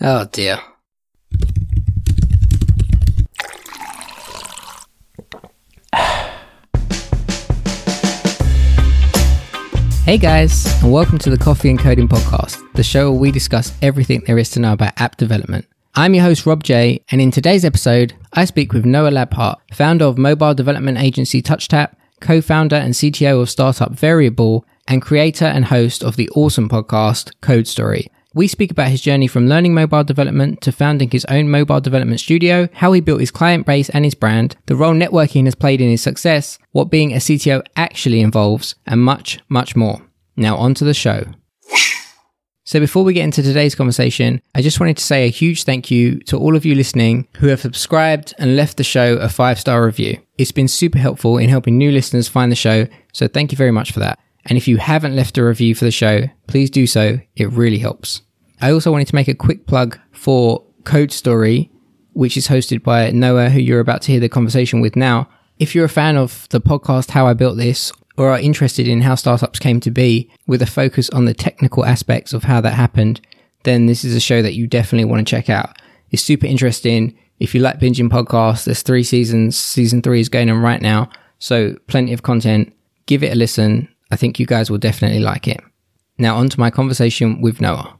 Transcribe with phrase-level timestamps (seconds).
[0.00, 0.60] Oh dear.
[10.04, 13.76] Hey guys, and welcome to the Coffee and Coding Podcast, the show where we discuss
[13.82, 15.66] everything there is to know about app development.
[15.96, 20.04] I'm your host, Rob J, and in today's episode, I speak with Noah Labhart, founder
[20.04, 25.64] of mobile development agency TouchTap, co founder and CTO of startup Variable, and creator and
[25.64, 28.06] host of the awesome podcast Code Story.
[28.38, 32.20] We speak about his journey from learning mobile development to founding his own mobile development
[32.20, 35.80] studio, how he built his client base and his brand, the role networking has played
[35.80, 40.02] in his success, what being a CTO actually involves, and much, much more.
[40.36, 41.24] Now, on to the show.
[42.62, 45.90] So, before we get into today's conversation, I just wanted to say a huge thank
[45.90, 49.58] you to all of you listening who have subscribed and left the show a five
[49.58, 50.16] star review.
[50.38, 53.72] It's been super helpful in helping new listeners find the show, so thank you very
[53.72, 54.20] much for that.
[54.44, 57.18] And if you haven't left a review for the show, please do so.
[57.34, 58.22] It really helps.
[58.60, 61.70] I also wanted to make a quick plug for Code Story,
[62.12, 65.28] which is hosted by Noah, who you're about to hear the conversation with now.
[65.58, 69.02] If you're a fan of the podcast How I Built This, or are interested in
[69.02, 72.74] how startups came to be with a focus on the technical aspects of how that
[72.74, 73.20] happened,
[73.62, 75.76] then this is a show that you definitely want to check out.
[76.10, 77.16] It's super interesting.
[77.38, 79.56] If you like binging podcasts, there's three seasons.
[79.56, 81.10] Season three is going on right now.
[81.38, 82.74] So plenty of content.
[83.06, 83.88] Give it a listen.
[84.10, 85.60] I think you guys will definitely like it.
[86.18, 87.97] Now, on to my conversation with Noah.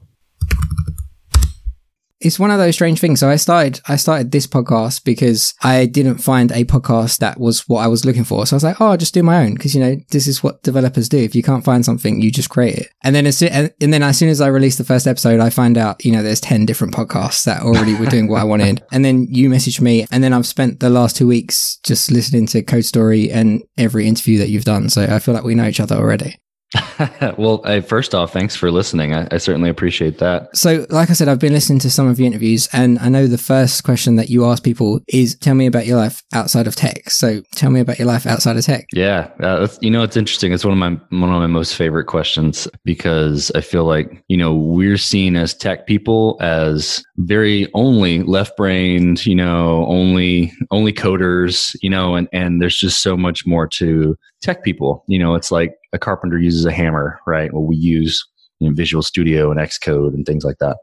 [2.21, 3.21] It's one of those strange things.
[3.21, 7.61] So I started, I started this podcast because I didn't find a podcast that was
[7.69, 8.45] what I was looking for.
[8.45, 10.43] So I was like, oh, I'll just do my own because you know this is
[10.43, 11.17] what developers do.
[11.17, 12.89] If you can't find something, you just create it.
[13.05, 15.49] And then as soon, and then as soon as I released the first episode, I
[15.49, 18.83] find out you know there's ten different podcasts that already were doing what I wanted.
[18.91, 22.47] And then you messaged me, and then I've spent the last two weeks just listening
[22.47, 24.89] to Code Story and every interview that you've done.
[24.89, 26.35] So I feel like we know each other already.
[27.37, 29.13] well, uh, first off, thanks for listening.
[29.13, 30.55] I, I, certainly appreciate that.
[30.55, 33.25] So, like I said, I've been listening to some of your interviews, and I know
[33.25, 36.75] the first question that you ask people is, "Tell me about your life outside of
[36.75, 38.85] tech." So, tell me about your life outside of tech.
[38.93, 40.53] Yeah, uh, you know, it's interesting.
[40.53, 44.37] It's one of my one of my most favorite questions because I feel like you
[44.37, 50.93] know we're seen as tech people as very only left brained, you know, only only
[50.93, 55.03] coders, you know, and and there's just so much more to tech people.
[55.07, 57.53] You know, it's like a carpenter uses a hammer, right?
[57.53, 58.25] Well, we use
[58.59, 60.77] you know, Visual Studio and Xcode and things like that.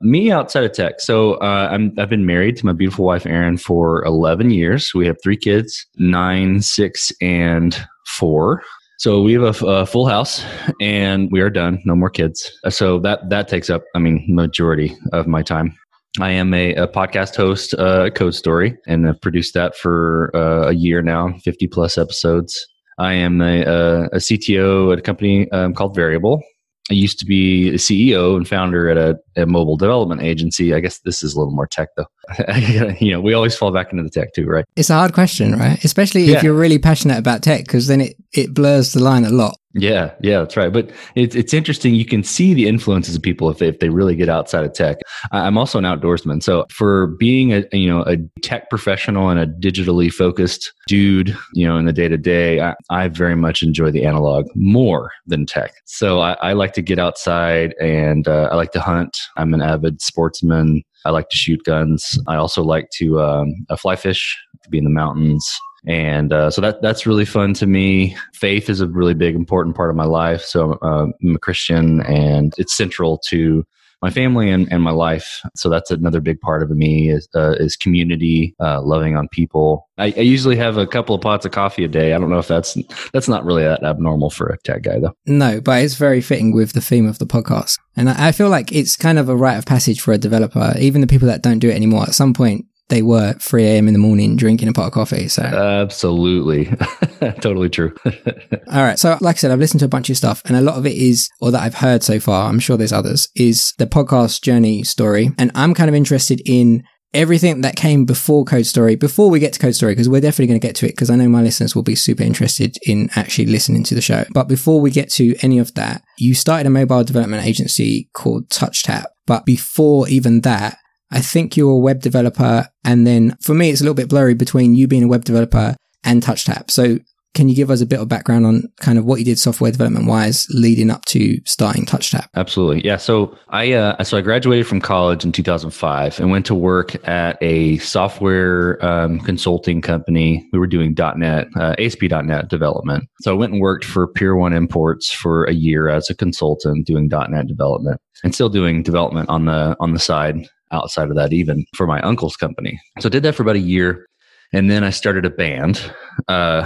[0.00, 1.00] Me outside of tech.
[1.00, 4.92] So uh, I'm, I've been married to my beautiful wife, Erin, for 11 years.
[4.94, 8.62] We have three kids, nine, six, and four.
[8.98, 10.44] So we have a, full house
[10.80, 11.80] and we are done.
[11.84, 12.50] No more kids.
[12.68, 15.76] So that, that takes up, I mean, majority of my time.
[16.20, 20.68] I am a, a podcast host, uh, Code Story, and I've produced that for uh,
[20.68, 22.68] a year now, 50 plus episodes.
[22.98, 26.42] I am a, a, a CTO at a company um, called Variable.
[26.90, 30.74] I used to be a CEO and founder at a, a, mobile development agency.
[30.74, 32.04] I guess this is a little more tech, though.
[33.00, 34.66] you know, we always fall back into the tech too, right?
[34.76, 35.82] It's a hard question, right?
[35.82, 36.36] Especially yeah.
[36.36, 39.58] if you're really passionate about tech, because then it, it blurs the line a lot.
[39.76, 40.72] Yeah, yeah, that's right.
[40.72, 41.96] But it's it's interesting.
[41.96, 44.72] You can see the influences of people if they, if they really get outside of
[44.72, 44.98] tech.
[45.32, 49.46] I'm also an outdoorsman, so for being a you know a tech professional and a
[49.46, 54.04] digitally focused dude, you know, in the day to day, I very much enjoy the
[54.04, 55.72] analog more than tech.
[55.86, 59.18] So I, I like to get outside and uh, I like to hunt.
[59.36, 60.82] I'm an avid sportsman.
[61.04, 62.16] I like to shoot guns.
[62.28, 65.52] I also like to um, fly fish, to be in the mountains
[65.86, 68.16] and uh, so that that's really fun to me.
[68.32, 70.42] Faith is a really big, important part of my life.
[70.42, 73.64] So uh, I'm a Christian, and it's central to
[74.04, 75.40] my family and, and my life.
[75.56, 79.88] So that's another big part of me is, uh, is community, uh, loving on people.
[79.96, 82.12] I, I, usually have a couple of pots of coffee a day.
[82.12, 82.76] I don't know if that's
[83.14, 85.14] that's not really that abnormal for a tech guy though.
[85.24, 87.78] No, but it's very fitting with the theme of the podcast.
[87.96, 90.74] And I, I feel like it's kind of a rite of passage for a developer.
[90.78, 93.88] Even the people that don't do it anymore, at some point they were 3 a.m.
[93.88, 95.28] in the morning drinking a pot of coffee.
[95.28, 96.66] So absolutely,
[97.40, 97.94] totally true.
[98.04, 98.98] All right.
[98.98, 100.86] So, like I said, I've listened to a bunch of stuff, and a lot of
[100.86, 102.48] it is, or that I've heard so far.
[102.48, 103.28] I'm sure there's others.
[103.34, 108.44] Is the podcast journey story, and I'm kind of interested in everything that came before
[108.44, 108.96] Code Story.
[108.96, 111.08] Before we get to Code Story, because we're definitely going to get to it, because
[111.08, 114.24] I know my listeners will be super interested in actually listening to the show.
[114.34, 118.48] But before we get to any of that, you started a mobile development agency called
[118.50, 119.04] TouchTap.
[119.26, 120.76] But before even that,
[121.10, 122.68] I think you're a web developer.
[122.84, 125.76] And then for me, it's a little bit blurry between you being a web developer
[126.02, 126.70] and TouchTap.
[126.70, 126.98] So
[127.34, 129.72] can you give us a bit of background on kind of what you did software
[129.72, 132.28] development wise leading up to starting TouchTap?
[132.36, 132.84] Absolutely.
[132.84, 132.96] Yeah.
[132.96, 137.36] So I, uh, so I graduated from college in 2005 and went to work at
[137.42, 140.48] a software um, consulting company.
[140.52, 143.04] We were doing .NET, uh, ASP.NET development.
[143.20, 146.86] So I went and worked for Pier One Imports for a year as a consultant
[146.86, 151.32] doing .NET development and still doing development on the, on the side outside of that,
[151.32, 152.80] even for my uncle's company.
[153.00, 154.06] So I did that for about a year.
[154.52, 155.90] And then I started a band.
[156.28, 156.62] Uh,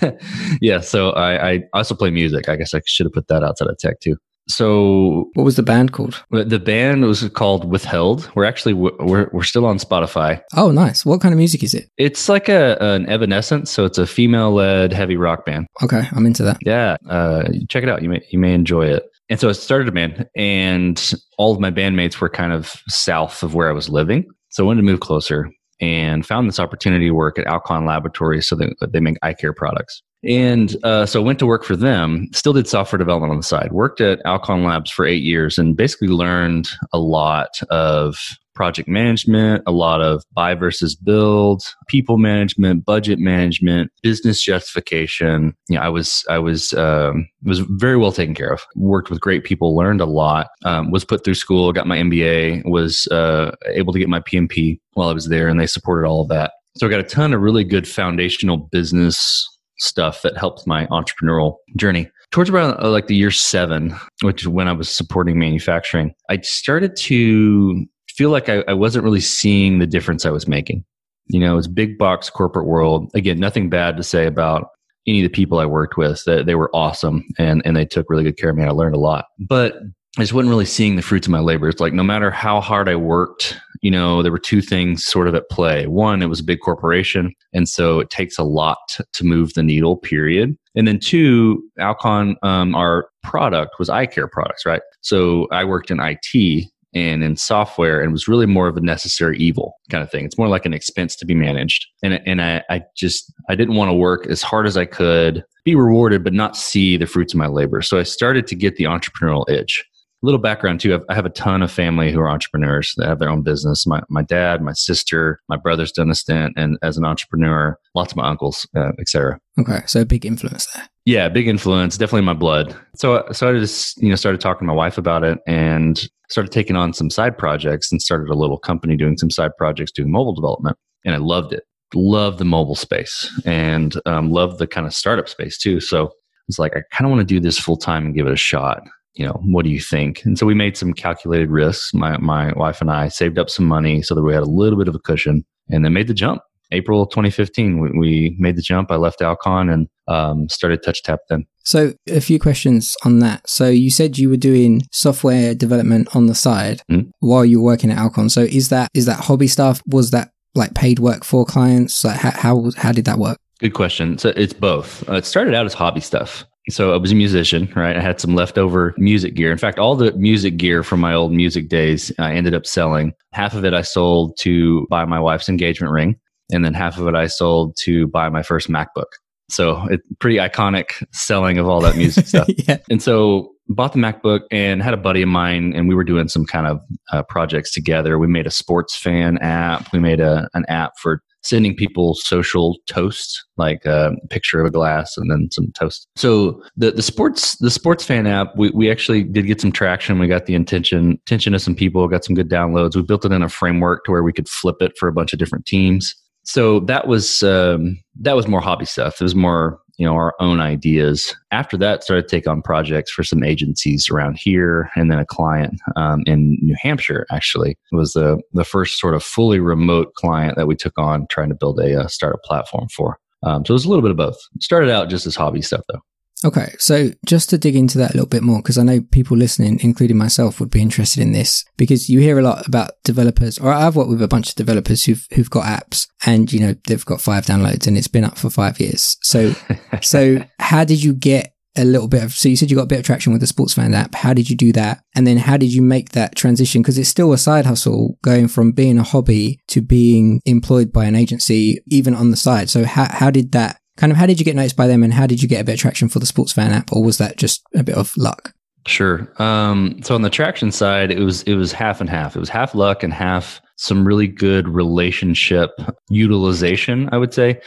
[0.60, 2.48] yeah, so I, I also play music.
[2.48, 4.16] I guess I should have put that outside of tech too.
[4.46, 6.22] So what was the band called?
[6.30, 8.30] The band was called withheld.
[8.34, 10.42] We're actually we're, we're still on spotify.
[10.54, 11.06] Oh nice.
[11.06, 11.88] What kind of music is it?
[11.96, 15.66] It's like a an evanescence so it's a female led heavy rock band.
[15.82, 16.58] Okay i'm into that.
[16.60, 18.02] Yeah uh, check it out.
[18.02, 21.60] You may you may enjoy it and so i started a band and all of
[21.60, 24.24] my bandmates were kind of south of where i was living.
[24.50, 25.50] So i wanted to move closer
[25.80, 29.52] and found this opportunity to work at alcon laboratories so that they make eye care
[29.52, 33.42] products and uh, so went to work for them, still did software development on the
[33.42, 38.16] side, worked at Alcon Labs for eight years, and basically learned a lot of
[38.54, 45.54] project management, a lot of buy versus build, people management, budget management, business justification.
[45.68, 48.64] You know, I was I was um, was very well taken care of.
[48.76, 50.48] Worked with great people, learned a lot.
[50.64, 54.78] Um, was put through school, got my MBA, was uh, able to get my PMP
[54.94, 56.52] while I was there, and they supported all of that.
[56.76, 59.48] So I got a ton of really good foundational business
[59.78, 62.10] stuff that helped my entrepreneurial journey.
[62.30, 66.96] Towards around uh, like the year seven, which when I was supporting manufacturing, I started
[66.96, 70.84] to feel like I, I wasn't really seeing the difference I was making.
[71.26, 73.10] You know, it's big box corporate world.
[73.14, 74.68] Again, nothing bad to say about
[75.06, 76.22] any of the people I worked with.
[76.24, 78.64] That they were awesome and and they took really good care of me.
[78.64, 79.76] I learned a lot, but
[80.16, 81.68] I just wasn't really seeing the fruits of my labor.
[81.68, 85.26] It's like no matter how hard I worked, you know, there were two things sort
[85.26, 85.88] of at play.
[85.88, 88.78] One, it was a big corporation, and so it takes a lot
[89.12, 89.96] to move the needle.
[89.96, 90.56] Period.
[90.76, 94.82] And then two, Alcon, um, our product was eye care products, right?
[95.00, 99.36] So I worked in IT and in software and was really more of a necessary
[99.38, 100.24] evil kind of thing.
[100.24, 101.86] It's more like an expense to be managed.
[102.04, 105.44] And, and I, I just, I didn't want to work as hard as I could,
[105.64, 107.82] be rewarded, but not see the fruits of my labor.
[107.82, 109.84] So I started to get the entrepreneurial itch
[110.24, 111.04] little background too.
[111.08, 113.86] I have a ton of family who are entrepreneurs that have their own business.
[113.86, 118.12] My my dad, my sister, my brother's done a stint, and as an entrepreneur, lots
[118.12, 119.38] of my uncles, uh, etc.
[119.58, 120.88] Okay, so a big influence there.
[121.04, 122.74] Yeah, big influence, definitely in my blood.
[122.96, 126.50] So so I just you know started talking to my wife about it and started
[126.50, 130.10] taking on some side projects and started a little company doing some side projects doing
[130.10, 131.64] mobile development, and I loved it.
[131.94, 135.78] Love the mobile space and um, love the kind of startup space too.
[135.80, 136.10] So
[136.48, 138.36] it's like I kind of want to do this full time and give it a
[138.36, 138.82] shot
[139.14, 140.24] you know, what do you think?
[140.24, 141.94] And so we made some calculated risks.
[141.94, 144.78] My my wife and I saved up some money so that we had a little
[144.78, 146.42] bit of a cushion, and then made the jump.
[146.72, 148.90] April 2015, we, we made the jump.
[148.90, 151.46] I left Alcon and um, started TouchTap then.
[151.64, 153.48] So a few questions on that.
[153.48, 157.10] So you said you were doing software development on the side mm-hmm.
[157.20, 158.28] while you were working at Alcon.
[158.28, 159.82] So is that is that hobby stuff?
[159.86, 162.04] Was that like paid work for clients?
[162.04, 163.38] Like how how, how did that work?
[163.60, 164.18] Good question.
[164.18, 165.08] So it's both.
[165.08, 166.44] Uh, it started out as hobby stuff.
[166.70, 167.96] So I was a musician, right?
[167.96, 169.52] I had some leftover music gear.
[169.52, 173.12] In fact, all the music gear from my old music days, I ended up selling.
[173.32, 176.16] Half of it I sold to buy my wife's engagement ring,
[176.52, 179.12] and then half of it I sold to buy my first MacBook.
[179.50, 182.48] So it's pretty iconic selling of all that music stuff.
[182.48, 182.78] yeah.
[182.88, 186.28] And so bought the MacBook and had a buddy of mine, and we were doing
[186.28, 186.80] some kind of
[187.12, 188.18] uh, projects together.
[188.18, 189.92] We made a sports fan app.
[189.92, 194.70] We made a an app for sending people social toasts, like a picture of a
[194.70, 196.08] glass and then some toast.
[196.16, 200.18] So the the sports the sports fan app, we, we actually did get some traction.
[200.18, 202.96] We got the intention attention of some people, got some good downloads.
[202.96, 205.32] We built it in a framework to where we could flip it for a bunch
[205.32, 206.14] of different teams.
[206.44, 209.20] So that was um, that was more hobby stuff.
[209.20, 211.34] It was more you know our own ideas.
[211.50, 215.26] After that started to take on projects for some agencies around here and then a
[215.26, 217.72] client um, in new hampshire actually.
[217.92, 221.48] It was the, the first sort of fully remote client that we took on trying
[221.50, 223.18] to build a, a startup platform for.
[223.42, 224.38] Um, so it was a little bit of both.
[224.60, 226.00] Started out just as hobby stuff though
[226.44, 229.34] Okay, so just to dig into that a little bit more, because I know people
[229.34, 233.58] listening, including myself, would be interested in this, because you hear a lot about developers,
[233.58, 236.74] or I've worked with a bunch of developers who've who've got apps, and you know
[236.86, 239.16] they've got five downloads, and it's been up for five years.
[239.22, 239.54] So,
[240.02, 242.34] so how did you get a little bit of?
[242.34, 244.14] So you said you got a bit of traction with the Sports Fan app.
[244.14, 245.00] How did you do that?
[245.14, 246.82] And then how did you make that transition?
[246.82, 251.06] Because it's still a side hustle, going from being a hobby to being employed by
[251.06, 252.68] an agency, even on the side.
[252.68, 255.12] So how how did that kind of how did you get noticed by them and
[255.12, 257.18] how did you get a bit of traction for the sports fan app or was
[257.18, 258.52] that just a bit of luck?
[258.86, 259.32] Sure.
[259.40, 262.36] Um, so on the traction side it was it was half and half.
[262.36, 265.70] It was half luck and half some really good relationship
[266.08, 267.60] utilization i would say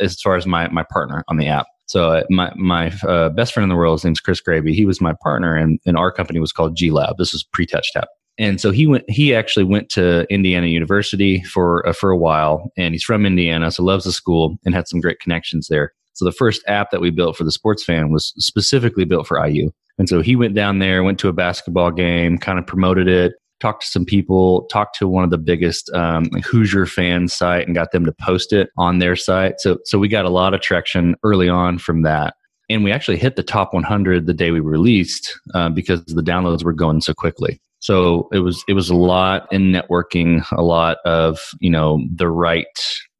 [0.00, 1.66] as far as my my partner on the app.
[1.86, 5.00] So my my uh, best friend in the world his name's chris graby he was
[5.00, 7.16] my partner and, and our company was called g lab.
[7.18, 8.06] This was pre-TouchTap
[8.38, 12.70] and so he went he actually went to indiana university for uh, for a while
[12.76, 16.24] and he's from indiana so loves the school and had some great connections there so
[16.24, 19.70] the first app that we built for the sports fan was specifically built for iu
[19.98, 23.34] and so he went down there went to a basketball game kind of promoted it
[23.60, 27.74] talked to some people, talked to one of the biggest um, Hoosier fan site and
[27.74, 29.58] got them to post it on their site.
[29.58, 32.34] So, so we got a lot of traction early on from that.
[32.68, 36.62] And we actually hit the top 100 the day we released uh, because the downloads
[36.62, 37.58] were going so quickly.
[37.84, 42.30] So it was it was a lot in networking, a lot of you know the
[42.30, 42.66] right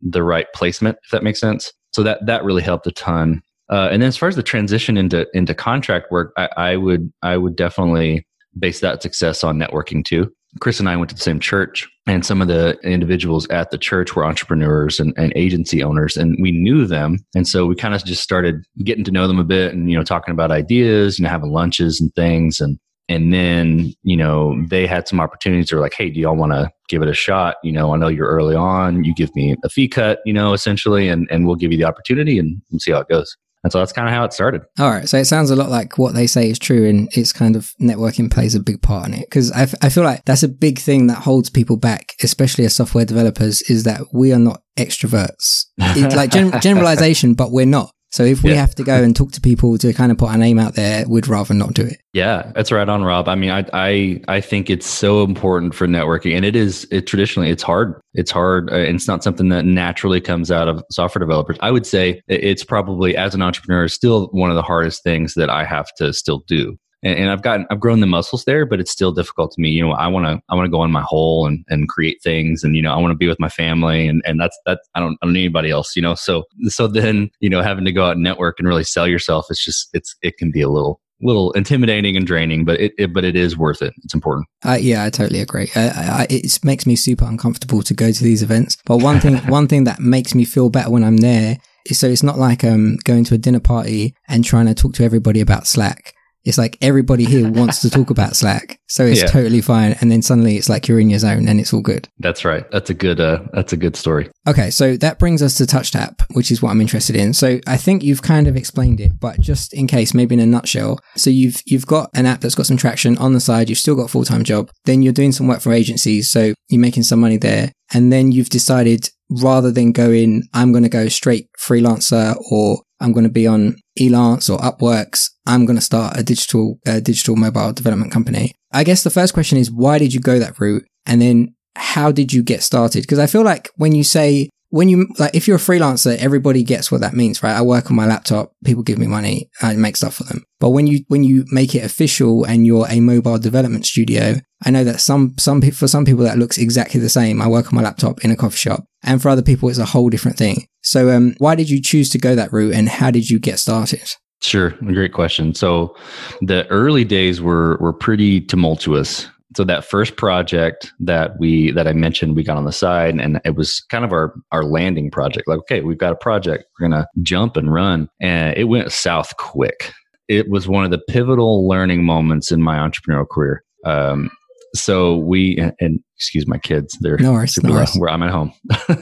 [0.01, 1.71] the right placement, if that makes sense.
[1.93, 3.43] So that that really helped a ton.
[3.71, 7.13] Uh, and then as far as the transition into into contract work, I, I would
[7.23, 8.27] I would definitely
[8.59, 10.33] base that success on networking too.
[10.61, 13.77] Chris and I went to the same church, and some of the individuals at the
[13.77, 17.19] church were entrepreneurs and, and agency owners, and we knew them.
[17.35, 19.99] And so we kind of just started getting to know them a bit and, you
[19.99, 22.61] know, talking about ideas, you know, having lunches and things.
[22.61, 25.69] And and then you know they had some opportunities.
[25.69, 27.57] They were like hey do y'all want to give it a shot?
[27.63, 29.05] You know i know you're early on.
[29.05, 31.85] You give me a fee cut you know essentially and, and we'll give you the
[31.85, 33.37] opportunity and, and see how it goes.
[33.65, 34.61] And so that's kind of how it started.
[34.79, 35.09] All right.
[35.09, 37.73] So it sounds a lot like what they say is true and it's kind of
[37.81, 39.21] networking plays a big part in it.
[39.21, 42.67] Because I, f- I feel like that's a big thing that holds people back especially
[42.67, 45.65] as software developers is that we are not extroverts.
[45.79, 48.61] It's like gen- generalization but we're not so if we yeah.
[48.61, 51.05] have to go and talk to people to kind of put our name out there,
[51.09, 52.01] we'd rather not do it.
[52.13, 53.27] Yeah, that's right on, Rob.
[53.27, 56.87] I mean, I I I think it's so important for networking, and it is.
[56.93, 58.01] It traditionally it's hard.
[58.13, 58.73] It's hard.
[58.73, 61.57] Uh, it's not something that naturally comes out of software developers.
[61.59, 65.51] I would say it's probably as an entrepreneur still one of the hardest things that
[65.51, 68.81] I have to still do and, and I've gotten I've grown the muscles there, but
[68.81, 69.71] it's still difficult to me.
[69.71, 72.23] You know, I want to I want to go in my hole and, and create
[72.23, 74.81] things, and you know, I want to be with my family, and and that's that.
[74.95, 75.95] I don't I don't need anybody else.
[75.95, 78.85] You know, so so then you know having to go out and network and really
[78.85, 82.81] sell yourself, it's just it's it can be a little little intimidating and draining, but
[82.81, 83.95] it, it, but it is worth it.
[84.03, 84.47] It's important.
[84.65, 85.71] Uh, yeah, I totally agree.
[85.75, 88.77] I, I, it makes me super uncomfortable to go to these events.
[88.85, 92.09] But one thing one thing that makes me feel better when I'm there is so
[92.09, 95.41] it's not like um going to a dinner party and trying to talk to everybody
[95.41, 96.15] about Slack.
[96.45, 99.27] It's like everybody here wants to talk about Slack, so it's yeah.
[99.27, 99.97] totally fine.
[100.01, 102.09] And then suddenly it's like you're in your zone and it's all good.
[102.19, 102.71] That's right.
[102.71, 103.21] That's a good.
[103.21, 104.31] Uh, that's a good story.
[104.47, 107.33] Okay, so that brings us to TouchTap, which is what I'm interested in.
[107.33, 110.47] So I think you've kind of explained it, but just in case, maybe in a
[110.47, 111.01] nutshell.
[111.17, 113.69] So you've you've got an app that's got some traction on the side.
[113.69, 114.71] You've still got a full time job.
[114.85, 117.73] Then you're doing some work for agencies, so you're making some money there.
[117.93, 119.11] And then you've decided
[119.43, 123.77] rather than going, I'm going to go straight freelancer or I'm going to be on
[123.99, 125.31] Elance or Upworks.
[125.47, 128.53] I'm going to start a digital, digital mobile development company.
[128.73, 130.85] I guess the first question is, why did you go that route?
[131.07, 133.03] And then how did you get started?
[133.03, 136.65] Because I feel like when you say when you like if you're a freelancer everybody
[136.65, 139.73] gets what that means right i work on my laptop people give me money i
[139.77, 142.99] make stuff for them but when you when you make it official and you're a
[142.99, 147.09] mobile development studio i know that some some for some people that looks exactly the
[147.09, 149.79] same i work on my laptop in a coffee shop and for other people it's
[149.79, 152.89] a whole different thing so um why did you choose to go that route and
[152.89, 154.11] how did you get started
[154.43, 155.55] Sure, great question.
[155.55, 155.97] So,
[156.43, 161.93] the early days were were pretty tumultuous so that first project that we that I
[161.93, 165.49] mentioned, we got on the side, and it was kind of our our landing project.
[165.49, 169.37] Like, okay, we've got a project, we're gonna jump and run, and it went south
[169.37, 169.93] quick.
[170.29, 173.63] It was one of the pivotal learning moments in my entrepreneurial career.
[173.85, 174.31] Um,
[174.75, 177.95] so we and, and, excuse my kids, they're no worries, no worries.
[177.97, 178.53] where I'm at home.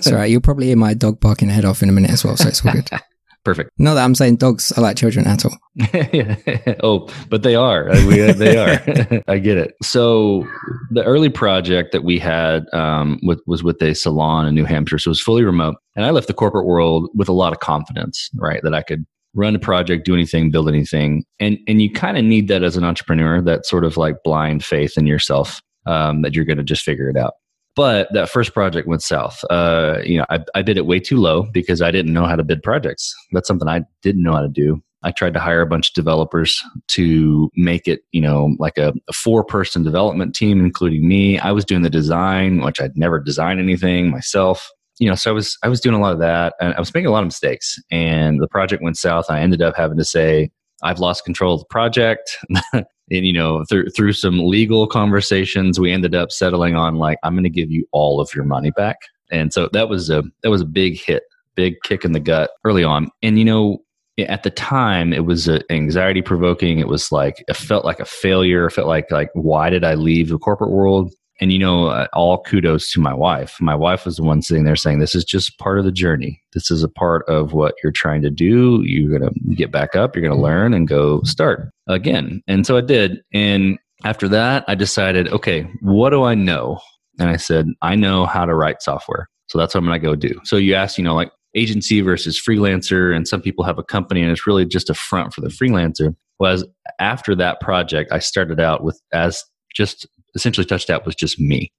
[0.01, 2.49] Sorry, You'll probably hear my dog barking head off in a minute as well, so
[2.49, 2.89] it's all good.
[3.45, 3.71] Perfect.
[3.77, 5.57] Not that I'm saying dogs are like children at all.
[6.85, 7.89] oh, but they are.
[8.07, 9.23] We, uh, they are.
[9.29, 9.75] I get it.
[9.83, 10.47] So
[10.93, 14.99] the early project that we had um, with, was with a salon in New Hampshire.
[14.99, 15.75] So it was fully remote.
[15.97, 18.61] And I left the corporate world with a lot of confidence, right?
[18.63, 21.25] That I could run a project, do anything, build anything.
[21.41, 24.65] And, and you kind of need that as an entrepreneur, that sort of like blind
[24.65, 27.35] faith in yourself um, that you're going to just figure it out.
[27.75, 29.43] But that first project went south.
[29.49, 32.37] Uh, you know, I, I bid it way too low because I didn't know how
[32.37, 33.15] to bid projects.
[33.33, 34.83] That's something I didn't know how to do.
[35.05, 38.93] I tried to hire a bunch of developers to make it, you know, like a,
[39.09, 41.39] a four person development team, including me.
[41.39, 44.71] I was doing the design, which I'd never designed anything myself.
[45.03, 46.95] You know, so I was I was doing a lot of that, and I was
[46.95, 47.79] making a lot of mistakes.
[47.91, 49.27] And the project went south.
[49.29, 50.51] I ended up having to say,
[50.83, 52.37] I've lost control of the project.
[52.73, 57.35] and, you know, through, through some legal conversations, we ended up settling on like, I'm
[57.35, 58.99] going to give you all of your money back.
[59.31, 61.23] And so that was a, that was a big hit,
[61.55, 63.09] big kick in the gut early on.
[63.23, 63.79] And, you know,
[64.19, 66.79] at the time it was anxiety provoking.
[66.79, 68.67] It was like, it felt like a failure.
[68.67, 71.13] It felt like, like, why did I leave the corporate world?
[71.43, 73.61] And you know uh, all kudos to my wife.
[73.61, 76.41] My wife was the one sitting there saying this is just part of the journey.
[76.53, 78.81] This is a part of what you're trying to do.
[78.85, 80.15] You're going to get back up.
[80.15, 82.43] You're going to learn and go start again.
[82.47, 83.23] And so i did.
[83.35, 86.79] And after that i decided okay what do i know?
[87.19, 89.29] And i said i know how to write software.
[89.49, 90.41] So that's what i'm going to go do.
[90.45, 94.23] So you asked you know like agency versus freelancer and some people have a company
[94.23, 96.15] and it's really just a front for the freelancer.
[96.39, 96.65] Was
[97.01, 99.45] after that project i started out with as
[99.75, 101.73] just essentially TouchTap was just me.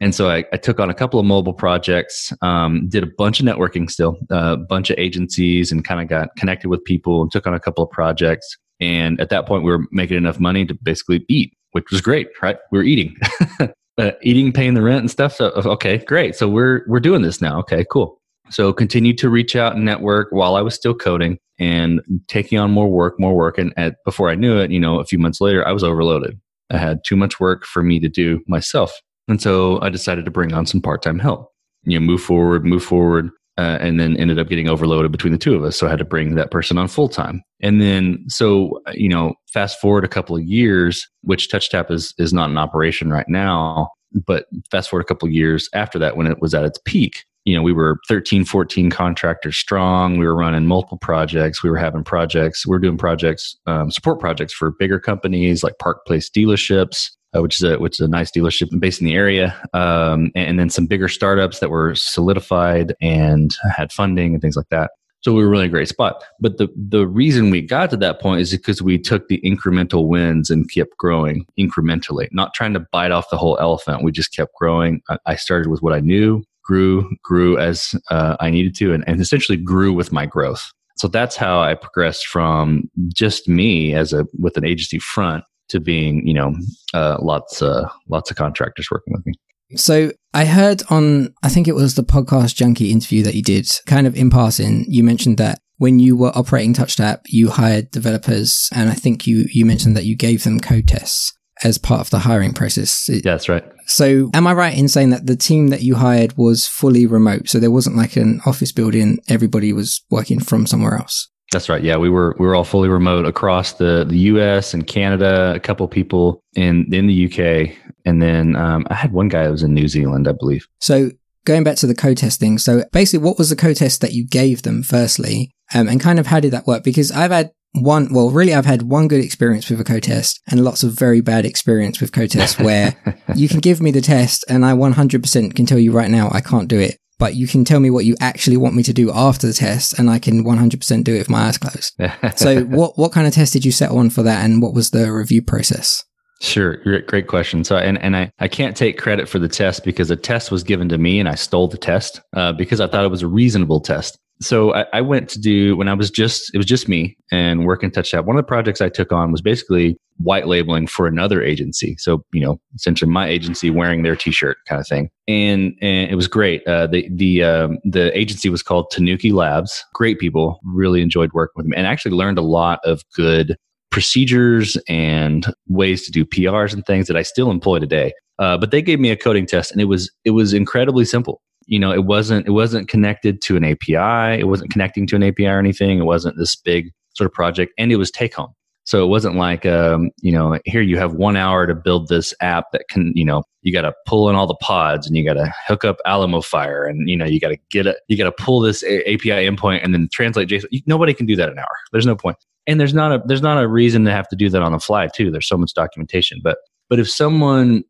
[0.00, 3.40] And so I, I, took on a couple of mobile projects, um, did a bunch
[3.40, 7.22] of networking still, a uh, bunch of agencies, and kind of got connected with people
[7.22, 8.58] and took on a couple of projects.
[8.78, 12.28] And at that point, we were making enough money to basically eat, which was great,
[12.42, 12.58] right?
[12.70, 13.16] We were eating,
[13.98, 15.34] uh, eating, paying the rent and stuff.
[15.34, 16.36] So okay, great.
[16.36, 17.58] So we're we're doing this now.
[17.60, 18.20] Okay, cool.
[18.50, 22.70] So continued to reach out and network while I was still coding and taking on
[22.70, 23.58] more work, more work.
[23.58, 26.38] And at, before I knew it, you know, a few months later, I was overloaded.
[26.70, 28.92] I had too much work for me to do myself.
[29.28, 31.50] And so I decided to bring on some part time help.
[31.84, 35.38] You know, move forward, move forward, uh, and then ended up getting overloaded between the
[35.38, 35.76] two of us.
[35.76, 37.42] So I had to bring that person on full time.
[37.62, 42.32] And then, so you know, fast forward a couple of years, which TouchTap is is
[42.32, 43.90] not in operation right now,
[44.26, 47.24] but fast forward a couple of years after that, when it was at its peak,
[47.46, 50.18] you know, we were 13, 14 contractors strong.
[50.18, 51.62] We were running multiple projects.
[51.62, 52.66] We were having projects.
[52.66, 57.42] We were doing projects, um, support projects for bigger companies like Park Place dealerships, uh,
[57.42, 60.58] which is a which is a nice dealership based in the area, um, and, and,
[60.58, 64.90] then some bigger startups that were solidified and had funding and things like that.
[65.20, 66.24] So we were really a great spot.
[66.40, 70.08] But the the reason we got to that point is because we took the incremental
[70.08, 74.02] wins and kept growing incrementally, not trying to bite off the whole elephant.
[74.02, 75.00] We just kept growing.
[75.08, 79.04] I, I started with what I knew, grew, grew as uh, I needed to, and,
[79.06, 80.70] and essentially grew with my growth.
[80.96, 85.80] So that's how I progressed from just me as a with an agency front to
[85.80, 86.54] being, you know,
[86.94, 89.34] uh, lots, uh, lots of contractors working with me.
[89.74, 93.68] So I heard on, I think it was the podcast junkie interview that you did,
[93.86, 98.70] kind of in passing, you mentioned that when you were operating TouchTap, you hired developers,
[98.72, 102.10] and I think you you mentioned that you gave them code tests as part of
[102.10, 103.08] the hiring process.
[103.08, 103.64] Yeah, that's right.
[103.86, 107.48] So, am I right in saying that the team that you hired was fully remote?
[107.48, 111.28] So there wasn't like an office building; everybody was working from somewhere else.
[111.52, 111.82] That's right.
[111.82, 114.74] Yeah, we were we were all fully remote across the the U.S.
[114.74, 115.52] and Canada.
[115.54, 117.76] A couple people in in the U.K.
[118.04, 120.66] and then um, I had one guy that was in New Zealand, I believe.
[120.80, 121.10] So
[121.46, 122.58] going back to the code testing.
[122.58, 126.18] So basically, what was the code test that you gave them firstly, um, and kind
[126.18, 126.84] of how did that work?
[126.84, 130.40] Because I've had one, well, really, I've had one good experience with a code test
[130.46, 132.96] and lots of very bad experience with code tests where
[133.34, 136.40] you can give me the test and I 100% can tell you right now I
[136.40, 139.10] can't do it but you can tell me what you actually want me to do
[139.12, 141.94] after the test and I can 100% do it with my eyes closed.
[142.36, 144.90] so what, what kind of test did you set on for that and what was
[144.90, 146.04] the review process?
[146.42, 146.76] Sure.
[147.02, 147.64] Great question.
[147.64, 150.62] So, and, and I, I can't take credit for the test because the test was
[150.62, 153.28] given to me and I stole the test uh, because I thought it was a
[153.28, 156.88] reasonable test so I, I, went to do when I was just it was just
[156.88, 158.26] me and working TouchTap.
[158.26, 161.96] One of the projects I took on was basically white labeling for another agency.
[161.98, 166.16] So you know, essentially my agency wearing their T-shirt kind of thing, and and it
[166.16, 166.66] was great.
[166.66, 169.84] Uh, the the um, the agency was called Tanuki Labs.
[169.94, 173.56] Great people, really enjoyed working with them, and actually learned a lot of good
[173.90, 178.12] procedures and ways to do PRs and things that I still employ today.
[178.38, 181.40] Uh, but they gave me a coding test, and it was it was incredibly simple
[181.66, 185.22] you know it wasn't it wasn't connected to an api it wasn't connecting to an
[185.22, 188.52] api or anything it wasn't this big sort of project and it was take home.
[188.84, 192.32] So it wasn't like um, you know here you have one hour to build this
[192.40, 195.24] app that can you know you got to pull in all the pods and you
[195.24, 198.24] got to hook up Alamofire and you know you got to get it you got
[198.24, 200.66] to pull this a- api endpoint and then translate json.
[200.86, 201.76] Nobody can do that in an hour.
[201.90, 202.36] There's no point.
[202.68, 204.78] And there's not a there's not a reason to have to do that on the
[204.78, 205.32] fly too.
[205.32, 206.40] There's so much documentation.
[206.42, 207.82] But but if someone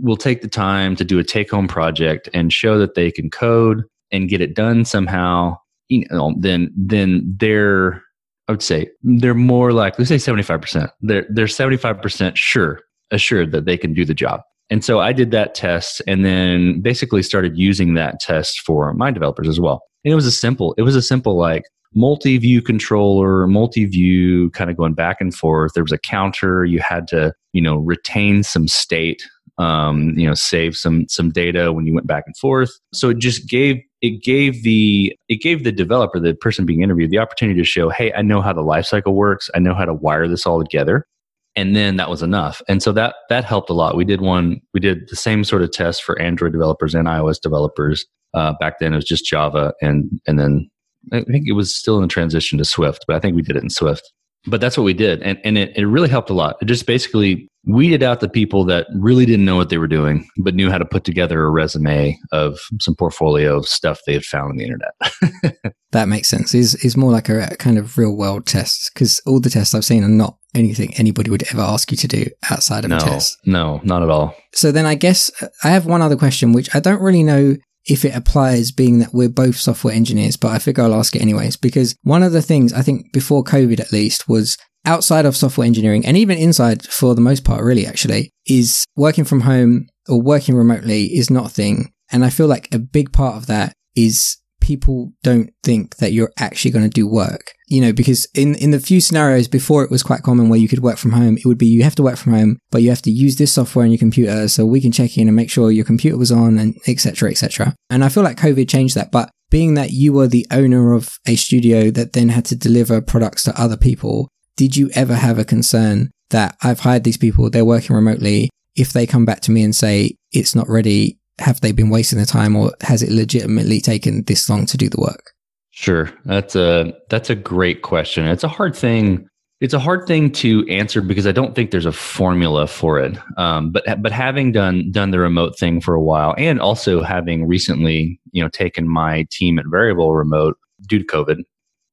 [0.00, 3.30] will take the time to do a take home project and show that they can
[3.30, 5.56] code and get it done somehow,
[5.88, 8.02] you know, then then they're
[8.48, 10.90] I would say they're more like let's say 75%.
[11.00, 14.40] They're they're 75% sure, assured that they can do the job.
[14.70, 19.10] And so I did that test and then basically started using that test for my
[19.10, 19.82] developers as well.
[20.02, 21.64] And it was a simple, it was a simple like
[21.94, 25.72] multi-view controller, multi-view kind of going back and forth.
[25.74, 26.64] There was a counter.
[26.64, 29.22] You had to, you know, retain some state
[29.58, 32.70] um, you know, save some some data when you went back and forth.
[32.92, 37.10] So it just gave it gave the it gave the developer, the person being interviewed,
[37.10, 39.50] the opportunity to show, hey, I know how the lifecycle works.
[39.54, 41.06] I know how to wire this all together.
[41.54, 42.62] And then that was enough.
[42.66, 43.96] And so that that helped a lot.
[43.96, 47.40] We did one, we did the same sort of test for Android developers and iOS
[47.40, 48.06] developers.
[48.34, 50.70] Uh, back then it was just Java and and then
[51.12, 53.56] I think it was still in the transition to Swift, but I think we did
[53.56, 54.12] it in Swift
[54.46, 55.22] but that's what we did.
[55.22, 56.56] And, and it, it really helped a lot.
[56.60, 60.26] It just basically weeded out the people that really didn't know what they were doing
[60.38, 64.24] but knew how to put together a resume of some portfolio of stuff they had
[64.24, 65.62] found on the internet.
[65.92, 66.54] That makes sense.
[66.54, 69.74] Is is more like a, a kind of real world test because all the tests
[69.74, 72.96] i've seen are not anything anybody would ever ask you to do outside of no,
[72.96, 73.36] a test.
[73.44, 74.34] no not at all.
[74.54, 77.56] So then i guess uh, i have one other question which i don't really know
[77.86, 81.22] if it applies, being that we're both software engineers, but I figure I'll ask it
[81.22, 85.36] anyways, because one of the things I think before COVID at least was outside of
[85.36, 89.88] software engineering and even inside for the most part, really, actually, is working from home
[90.08, 91.92] or working remotely is not a thing.
[92.10, 96.32] And I feel like a big part of that is people don't think that you're
[96.38, 97.52] actually going to do work.
[97.68, 100.68] You know, because in, in the few scenarios before it was quite common where you
[100.68, 102.88] could work from home, it would be you have to work from home, but you
[102.90, 105.50] have to use this software on your computer so we can check in and make
[105.50, 107.30] sure your computer was on and etc.
[107.30, 107.74] etc.
[107.90, 109.10] And I feel like COVID changed that.
[109.10, 113.00] But being that you were the owner of a studio that then had to deliver
[113.00, 117.48] products to other people, did you ever have a concern that I've hired these people,
[117.48, 118.50] they're working remotely.
[118.74, 122.18] If they come back to me and say it's not ready, have they been wasting
[122.18, 125.32] their time or has it legitimately taken this long to do the work?
[125.70, 126.10] Sure.
[126.26, 128.26] That's a that's a great question.
[128.26, 129.26] It's a hard thing.
[129.60, 133.16] It's a hard thing to answer because I don't think there's a formula for it.
[133.38, 137.46] Um, but but having done done the remote thing for a while, and also having
[137.46, 141.38] recently, you know, taken my team at Variable remote due to COVID,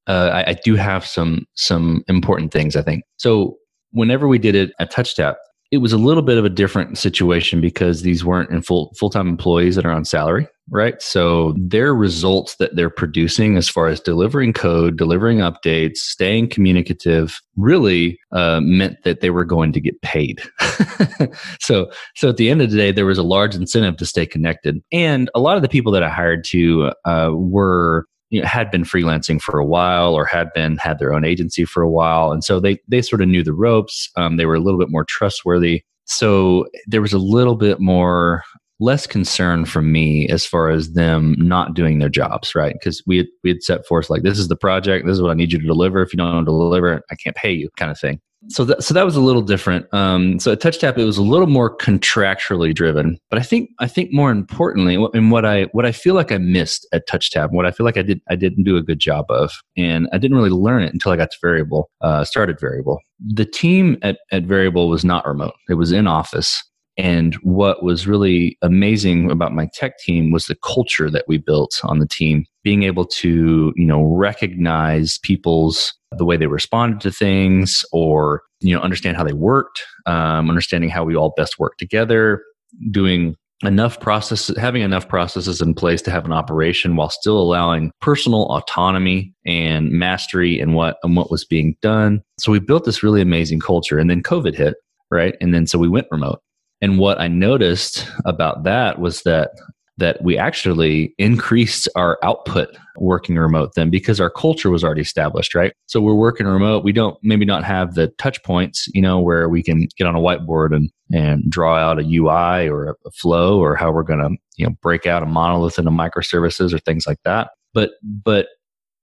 [0.07, 2.75] uh, I, I do have some some important things.
[2.75, 3.57] I think so.
[3.91, 5.35] Whenever we did it at TouchTap,
[5.71, 9.27] it was a little bit of a different situation because these weren't in full full-time
[9.27, 11.01] employees that are on salary right?
[11.01, 17.39] So their results that they're producing as far as delivering code delivering updates staying communicative
[17.57, 20.41] really uh, meant that they were going to get paid.
[21.59, 24.25] So so at the end of the day there was a large incentive to stay
[24.25, 24.81] connected.
[24.91, 28.71] And a lot of the people that i hired to uh, were you know, had
[28.71, 32.31] been freelancing for a while or had been had their own agency for a while.
[32.31, 34.09] And so they they sort of knew the ropes.
[34.15, 35.83] Um, they were a little bit more trustworthy.
[36.05, 38.43] So there was a little bit more
[38.79, 42.73] less concern from me as far as them not doing their jobs right?
[42.73, 45.05] Because we had, we had set forth like this is the project.
[45.05, 46.01] This is what i need you to deliver.
[46.01, 49.05] If you don't deliver i can't pay you kind of thing so that so that
[49.05, 49.85] was a little different.
[49.93, 53.17] Um, so at TouchTap, it was a little more contractually driven.
[53.29, 56.37] But I think I think more importantly, and what I what I feel like I
[56.37, 59.25] missed at TouchTap, what I feel like I did I didn't do a good job
[59.29, 62.99] of, and I didn't really learn it until I got to Variable, uh, started Variable.
[63.19, 66.63] The team at at Variable was not remote; it was in office.
[66.99, 71.79] And what was really amazing about my tech team was the culture that we built
[71.83, 77.11] on the team, being able to, you know, recognize people's the way they responded to
[77.11, 81.77] things or, you know, understand how they worked, um, understanding how we all best work
[81.77, 82.43] together,
[82.91, 83.33] doing
[83.63, 88.43] enough processes having enough processes in place to have an operation while still allowing personal
[88.45, 92.21] autonomy and mastery in what and what was being done.
[92.39, 94.75] So we built this really amazing culture and then covid hit
[95.11, 95.35] right?
[95.41, 96.39] And then so we went remote
[96.81, 99.51] and what I noticed about that was that
[99.99, 105.53] that we actually increased our output working remote then because our culture was already established,
[105.53, 105.73] right?
[105.87, 106.85] So we're working remote.
[106.85, 110.15] We don't maybe not have the touch points, you know, where we can get on
[110.15, 114.19] a whiteboard and and draw out a UI or a flow or how we're going
[114.19, 117.51] to, you know, break out a monolith into microservices or things like that.
[117.73, 118.47] But but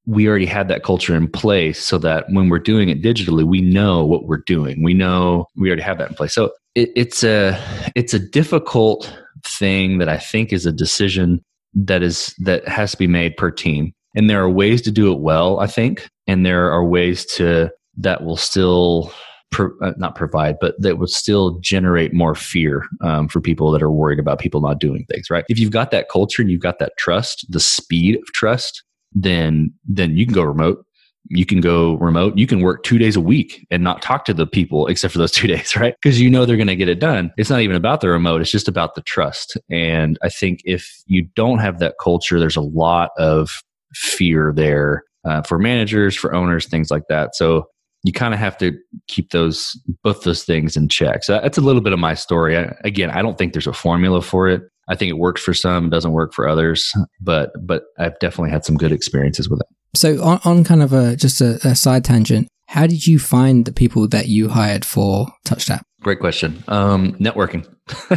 [0.07, 3.61] we already had that culture in place so that when we're doing it digitally, we
[3.61, 4.83] know what we're doing.
[4.83, 6.33] We know we already have that in place.
[6.33, 7.61] So it, it's a
[7.97, 9.13] it's a difficult
[9.45, 13.51] thing that I think is a decision that is that has to be made per
[13.51, 13.93] team.
[14.15, 17.71] And there are ways to do it well, I think, and there are ways to
[17.99, 19.13] that will still
[19.51, 23.83] pro, uh, not provide, but that will still generate more fear um, for people that
[23.83, 25.31] are worried about people not doing things.
[25.31, 25.45] Right?
[25.49, 28.85] If you've got that culture and you've got that trust, the speed of trust,
[29.17, 30.85] then then you can go remote.
[31.29, 32.39] You can go remote.
[32.39, 35.19] You can work two days a week and not talk to the people except for
[35.19, 35.95] those two days right?
[36.01, 37.33] Because you know they're going to get it done.
[37.37, 38.43] It's not even about the remote.
[38.43, 39.57] It's just about the trust.
[39.71, 43.63] And i think if you don't have that culture there's a lot of
[43.95, 47.35] fear there uh, for managers for owners things like that.
[47.35, 47.67] So
[48.05, 48.73] you kind of have to
[49.09, 49.73] keep those
[50.05, 51.25] both those things in check.
[51.25, 52.57] So that's a little bit of my story.
[52.57, 55.55] I, again i don't think there's a formula for it I think it works for
[55.55, 59.67] some, doesn't work for others, but but I've definitely had some good experiences with it.
[59.95, 63.65] So on, on kind of a just a, a side tangent, how did you find
[63.65, 65.83] the people that you hired for TouchTap?
[66.03, 66.63] Great question.
[66.69, 67.67] Um, networking.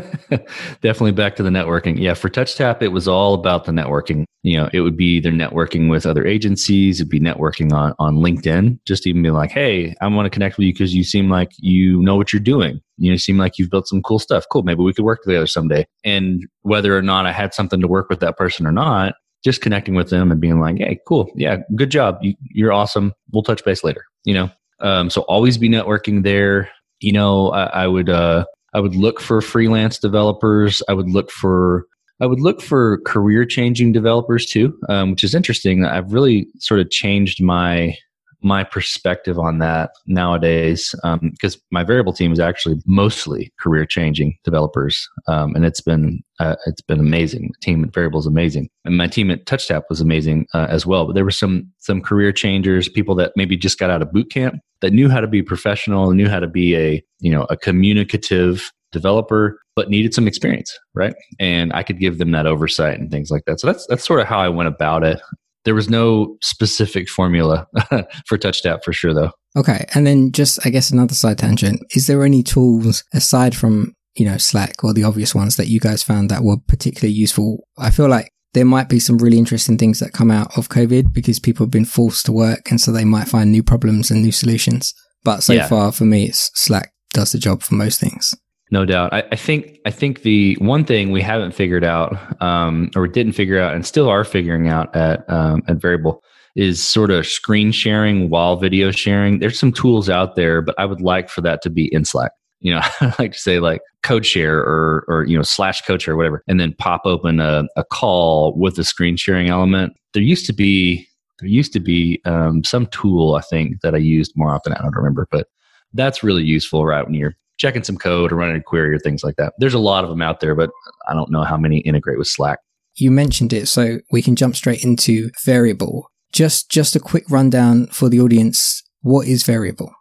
[0.82, 2.00] Definitely back to the networking.
[2.00, 4.26] Yeah, for TouchTap, it was all about the networking.
[4.44, 8.18] You know, it would be either networking with other agencies, it'd be networking on, on
[8.18, 11.30] LinkedIn, just even be like, hey, I want to connect with you because you seem
[11.30, 12.80] like you know what you're doing.
[12.98, 14.46] You seem like you've built some cool stuff.
[14.52, 14.64] Cool.
[14.64, 15.86] Maybe we could work together someday.
[16.04, 19.62] And whether or not I had something to work with that person or not, just
[19.62, 21.32] connecting with them and being like, hey, cool.
[21.36, 22.18] Yeah, good job.
[22.22, 23.14] You, are awesome.
[23.32, 24.50] We'll touch base later, you know?
[24.82, 26.70] Um, so always be networking there.
[27.00, 30.82] You know, I, I would, uh, I would look for freelance developers.
[30.88, 31.86] I would look for
[32.22, 35.86] I would look for career changing developers too, um, which is interesting.
[35.86, 37.96] I've really sort of changed my
[38.42, 44.38] my perspective on that nowadays because um, my variable team is actually mostly career changing
[44.44, 47.52] developers um, and it's been uh, it's been amazing.
[47.54, 48.70] The team at variable is amazing.
[48.86, 51.06] And my team at TouchTap was amazing uh, as well.
[51.06, 54.32] But there were some some career changers people that maybe just got out of boot
[54.32, 57.58] camp that knew how to be professional knew how to be a you know a
[57.58, 61.14] communicative developer but needed some experience right?
[61.40, 63.60] And i could give them that oversight and things like that.
[63.60, 65.22] So that's that's sort of how i went about it
[65.66, 67.68] there was no specific formula
[68.28, 69.32] for TouchTap for sure, though.
[69.58, 73.94] Okay, and then just I guess another side tangent: is there any tools aside from
[74.16, 77.68] you know Slack or the obvious ones that you guys found that were particularly useful?
[77.78, 81.14] I feel like there might be some really interesting things that come out of COVID
[81.14, 84.22] because people have been forced to work, and so they might find new problems and
[84.22, 84.94] new solutions.
[85.24, 85.68] But so yeah.
[85.68, 88.34] far, for me, it's Slack does the job for most things.
[88.72, 89.12] No doubt.
[89.14, 93.34] I, I, think I think the one thing we haven't figured out, um, or didn't
[93.34, 96.22] figure out, and still are figuring out at um, at Variable,
[96.56, 99.40] is sort of screen sharing while video sharing.
[99.40, 102.32] There's some tools out there, but I would like for that to be in Slack.
[102.60, 106.04] You know, I like to say like code share or or you know slash code
[106.04, 109.94] share or whatever, and then pop open a, a call with a screen sharing element.
[110.14, 111.08] There used to be
[111.40, 114.74] there used to be um, some tool I think that I used more often.
[114.74, 115.48] I don't remember, but
[115.94, 119.24] that's really useful right when you're checking some code or running a query or things
[119.24, 119.54] like that.
[119.60, 120.72] There's a lot of them out there, but
[121.08, 122.60] I don't know how many integrate with Slack.
[122.96, 126.10] You mentioned it, so we can jump straight into variable.
[126.34, 128.84] Just just a quick rundown for the audience.
[129.02, 129.94] What is variable?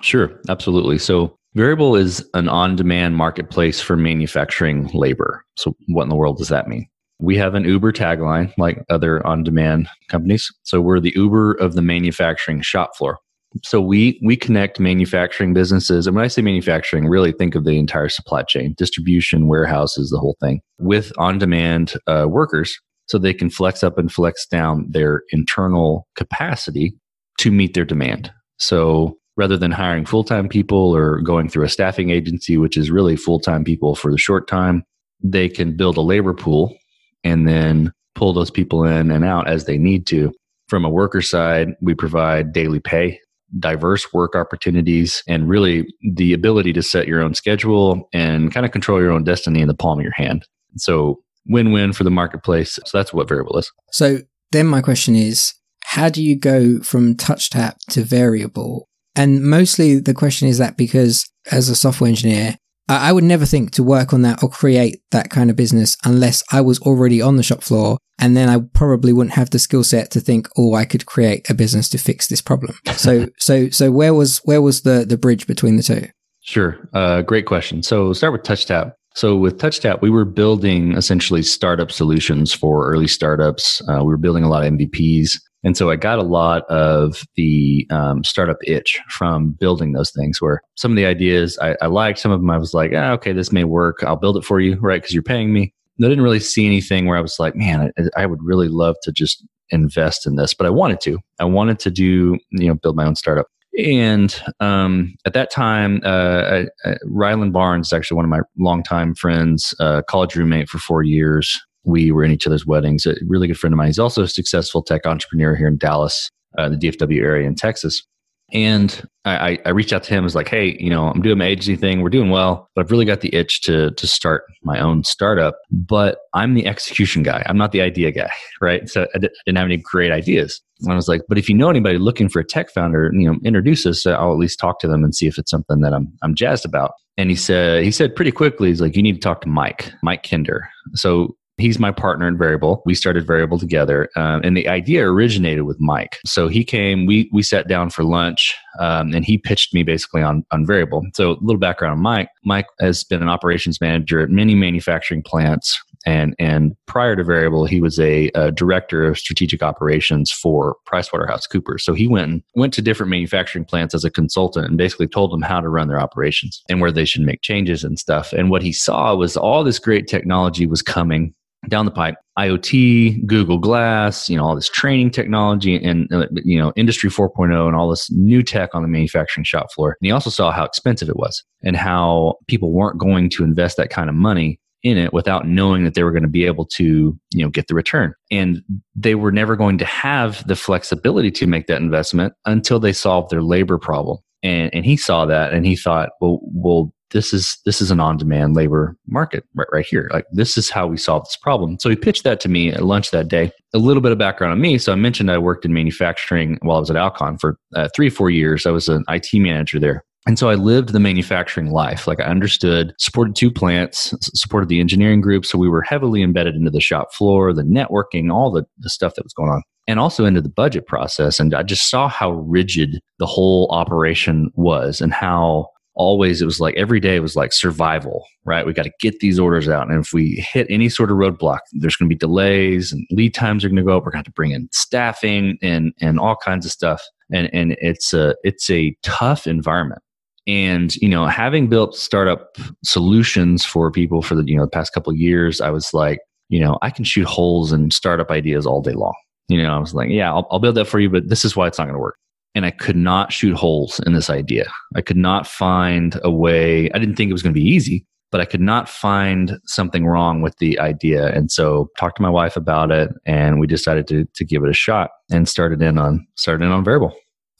[0.00, 0.98] Sure, absolutely.
[0.98, 5.44] So variable is an on-demand marketplace for manufacturing labor.
[5.56, 6.86] So what in the world does that mean?
[7.20, 10.48] We have an Uber tagline like other on-demand companies.
[10.62, 13.18] So we're the Uber of the manufacturing shop floor.
[13.64, 17.78] So we we connect manufacturing businesses, and when I say manufacturing, really think of the
[17.78, 23.48] entire supply chain, distribution, warehouses, the whole thing, with on-demand uh, workers, so they can
[23.48, 26.94] flex up and flex down their internal capacity
[27.38, 28.30] to meet their demand.
[28.58, 33.16] So rather than hiring full-time people or going through a staffing agency, which is really
[33.16, 34.84] full-time people for the short time,
[35.22, 36.76] they can build a labor pool
[37.24, 40.32] and then pull those people in and out as they need to.
[40.68, 43.20] From a worker side, we provide daily pay
[43.58, 48.72] diverse work opportunities and really the ability to set your own schedule and kind of
[48.72, 50.46] control your own destiny in the palm of your hand.
[50.76, 52.78] So, win win for the marketplace.
[52.84, 53.72] So, that's what variable is.
[53.90, 54.18] So,
[54.52, 58.88] then my question is how do you go from TouchTap to variable?
[59.16, 62.56] And mostly the question is that because as a software engineer,
[62.88, 66.42] I would never think to work on that or create that kind of business unless
[66.50, 67.98] I was already on the shop floor.
[68.18, 71.48] And then I probably wouldn't have the skill set to think, oh, I could create
[71.50, 72.78] a business to fix this problem.
[72.98, 76.08] So, so, so where was, where was the, the bridge between the two?
[76.40, 76.88] Sure.
[76.92, 77.82] Uh, great question.
[77.82, 78.92] So start with TouchTap.
[79.14, 83.80] So with TouchTap, we were building essentially startup solutions for early startups.
[83.88, 85.38] Uh, we were building a lot of MVPs.
[85.64, 90.40] And so I got a lot of the um, startup itch from building those things
[90.40, 93.12] where some of the ideas I, I liked, some of them I was like, ah,
[93.12, 94.02] okay, this may work.
[94.04, 95.00] I'll build it for you, right?
[95.00, 95.74] Because you're paying me.
[96.00, 98.96] I didn't really see anything where I was like, man, I, I would really love
[99.02, 101.18] to just invest in this, but I wanted to.
[101.40, 103.46] I wanted to do, you know, build my own startup.
[103.84, 108.40] And um, at that time, uh, I, I, Ryland Barnes is actually one of my
[108.58, 113.06] longtime friends, uh, college roommate for four years we were in each other's weddings.
[113.06, 113.88] A really good friend of mine.
[113.88, 118.02] He's also a successful tech entrepreneur here in Dallas, uh, the DFW area in Texas.
[118.50, 120.22] And I, I reached out to him.
[120.22, 122.00] I was like, "Hey, you know, I'm doing my agency thing.
[122.00, 125.58] We're doing well, but I've really got the itch to to start my own startup.
[125.70, 127.42] But I'm the execution guy.
[127.44, 128.30] I'm not the idea guy,
[128.62, 128.88] right?
[128.88, 130.62] So I didn't have any great ideas.
[130.80, 133.30] And I was like, "But if you know anybody looking for a tech founder, you
[133.30, 134.06] know, introduce us.
[134.06, 136.64] I'll at least talk to them and see if it's something that I'm I'm jazzed
[136.64, 139.48] about." And he said he said pretty quickly, he's like, "You need to talk to
[139.48, 142.82] Mike, Mike Kinder." So He's my partner in Variable.
[142.86, 146.18] We started Variable together, um, and the idea originated with Mike.
[146.24, 147.04] So he came.
[147.04, 151.02] We we sat down for lunch, um, and he pitched me basically on on Variable.
[151.14, 152.28] So a little background on Mike.
[152.44, 157.64] Mike has been an operations manager at many manufacturing plants, and and prior to Variable,
[157.64, 161.80] he was a, a director of strategic operations for PricewaterhouseCoopers.
[161.80, 165.42] So he went went to different manufacturing plants as a consultant and basically told them
[165.42, 168.32] how to run their operations and where they should make changes and stuff.
[168.32, 171.34] And what he saw was all this great technology was coming
[171.68, 176.58] down the pipe iot google glass you know all this training technology and uh, you
[176.58, 179.96] know industry 4.0 and all this new tech on the manufacturing shop floor.
[180.00, 183.76] And he also saw how expensive it was and how people weren't going to invest
[183.76, 186.64] that kind of money in it without knowing that they were going to be able
[186.64, 188.14] to you know get the return.
[188.30, 188.62] And
[188.94, 193.30] they were never going to have the flexibility to make that investment until they solved
[193.30, 194.18] their labor problem.
[194.42, 198.00] And and he saw that and he thought well well this is this is an
[198.00, 200.10] on-demand labor market right, right here.
[200.12, 201.78] Like this is how we solve this problem.
[201.80, 203.50] So he pitched that to me at lunch that day.
[203.74, 204.78] A little bit of background on me.
[204.78, 208.10] So I mentioned I worked in manufacturing while I was at Alcon for uh, three
[208.10, 208.66] four years.
[208.66, 210.04] I was an IT manager there.
[210.26, 212.06] And so I lived the manufacturing life.
[212.06, 215.46] Like I understood, supported two plants, supported the engineering group.
[215.46, 219.14] So we were heavily embedded into the shop floor, the networking, all the, the stuff
[219.14, 221.40] that was going on, and also into the budget process.
[221.40, 226.60] And I just saw how rigid the whole operation was and how always it was
[226.60, 228.64] like every day was like survival, right?
[228.64, 229.90] We got to get these orders out.
[229.90, 233.34] And if we hit any sort of roadblock, there's going to be delays and lead
[233.34, 234.04] times are going to go up.
[234.04, 237.02] We're going to have to bring in staffing and, and all kinds of stuff.
[237.32, 240.00] And, and it's a, it's a tough environment.
[240.46, 244.94] And, you know, having built startup solutions for people for the, you know, the past
[244.94, 248.80] couple years, I was like, you know, I can shoot holes in startup ideas all
[248.80, 249.14] day long.
[249.48, 251.54] You know, I was like, yeah, I'll, I'll build that for you, but this is
[251.54, 252.16] why it's not going to work
[252.58, 254.68] and I could not shoot holes in this idea.
[254.96, 256.90] I could not find a way.
[256.90, 260.04] I didn't think it was going to be easy, but I could not find something
[260.04, 261.32] wrong with the idea.
[261.32, 264.70] And so talked to my wife about it and we decided to to give it
[264.70, 267.14] a shot and started in on started in on variable.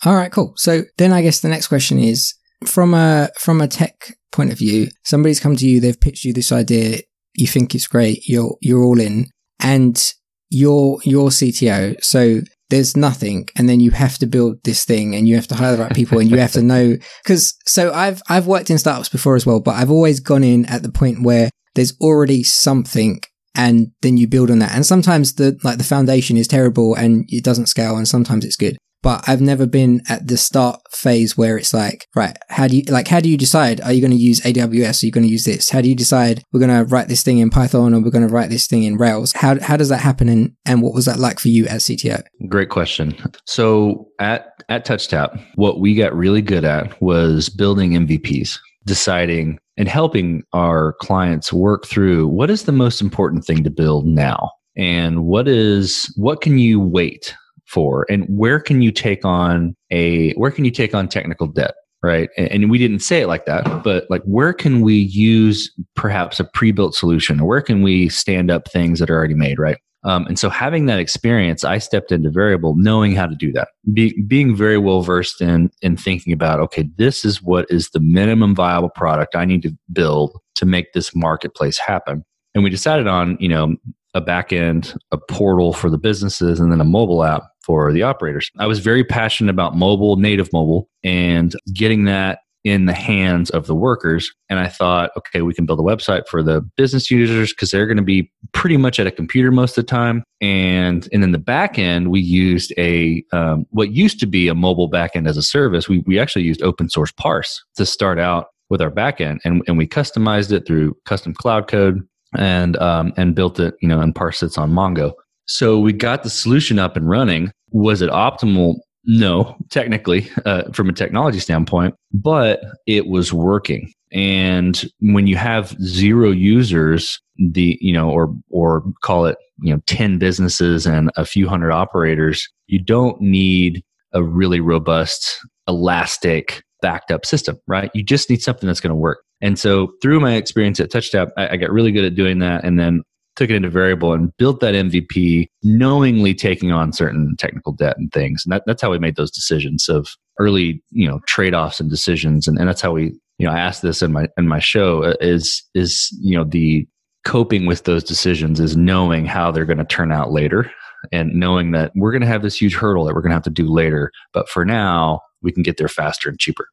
[0.05, 0.53] All right, cool.
[0.57, 2.35] So then I guess the next question is
[2.67, 6.33] from a from a tech point of view, somebody's come to you, they've pitched you
[6.33, 6.99] this idea,
[7.35, 9.27] you think it's great, you're you're all in,
[9.61, 10.13] and
[10.51, 12.03] you're your CTO.
[12.03, 15.54] So there's nothing and then you have to build this thing and you have to
[15.54, 18.78] hire the right people and you have to know because so I've I've worked in
[18.78, 22.42] startups before as well, but I've always gone in at the point where there's already
[22.42, 23.20] something
[23.55, 24.75] and then you build on that.
[24.75, 28.57] And sometimes the like the foundation is terrible and it doesn't scale and sometimes it's
[28.57, 32.79] good but I've never been at the start phase where it's like, right, how do
[32.79, 33.81] you, like, how do you decide?
[33.81, 35.03] Are you going to use AWS?
[35.03, 35.71] Are you going to use this?
[35.71, 38.27] How do you decide we're going to write this thing in Python or we're going
[38.27, 39.33] to write this thing in Rails?
[39.33, 40.29] How, how does that happen?
[40.29, 42.23] And, and what was that like for you as CTO?
[42.49, 43.17] Great question.
[43.45, 49.88] So at, at TouchTap, what we got really good at was building MVPs, deciding and
[49.88, 54.51] helping our clients work through what is the most important thing to build now?
[54.77, 57.35] And what is, what can you wait
[57.67, 58.05] for?
[58.11, 62.29] And where can you take on a where can you take on technical debt right?
[62.37, 66.45] And, we didn't say it like that but like where can we use perhaps a
[66.45, 67.41] pre-built solution?
[67.41, 70.49] Or where can we stand up things that are already made right um, and so
[70.49, 74.79] having that experience i stepped into variable knowing how to do that Be, being very
[74.79, 79.37] well versed in in thinking about okay this is what is the minimum viable product
[79.37, 83.77] i need to build to make this marketplace happen and we decided on you know
[84.15, 88.51] a backend, a portal for the businesses, and then a mobile app for the operators.
[88.59, 93.66] I was very passionate about mobile, native mobile, and getting that in the hands of
[93.66, 94.33] the workers.
[94.51, 97.87] And I thought, okay, we can build a website for the business users because they're
[97.87, 100.25] going to be pretty much at a computer most of the time.
[100.40, 104.55] And and then the back end, we used a um, what used to be a
[104.55, 105.88] mobile backend as a service.
[105.88, 109.79] We we actually used open source parse to start out with our backend, and and
[109.79, 114.14] we customized it through custom cloud code and um, and built it, you know, and
[114.14, 115.12] parsed it on Mongo.
[115.47, 117.51] So we got the solution up and running.
[117.71, 118.77] Was it optimal?
[119.11, 123.90] No, technically, uh, from a technology standpoint, but it was working.
[124.12, 129.81] And when you have zero users, the you know, or or call it you know,
[129.87, 137.11] ten businesses and a few hundred operators, you don't need a really robust, elastic, backed
[137.11, 137.90] up system, right?
[137.94, 139.21] You just need something that's going to work.
[139.40, 142.62] And so through my experience at TouchTap, I, I got really good at doing that.
[142.64, 143.03] And then
[143.38, 148.12] took it into variable and built that MVP, knowingly taking on certain technical debt and
[148.12, 148.42] things.
[148.44, 150.09] And that, that's how we made those decisions of
[150.40, 152.48] early, you know, trade offs and decisions.
[152.48, 155.05] And, and that's how we, you know, I asked this in my in my show
[155.05, 156.87] uh, is is you know the
[157.24, 160.68] coping with those decisions is knowing how they're going to turn out later
[161.12, 163.44] and knowing that we're going to have this huge hurdle that we're going to have
[163.44, 164.11] to do later.
[164.33, 166.66] But for now, we can get there faster and cheaper.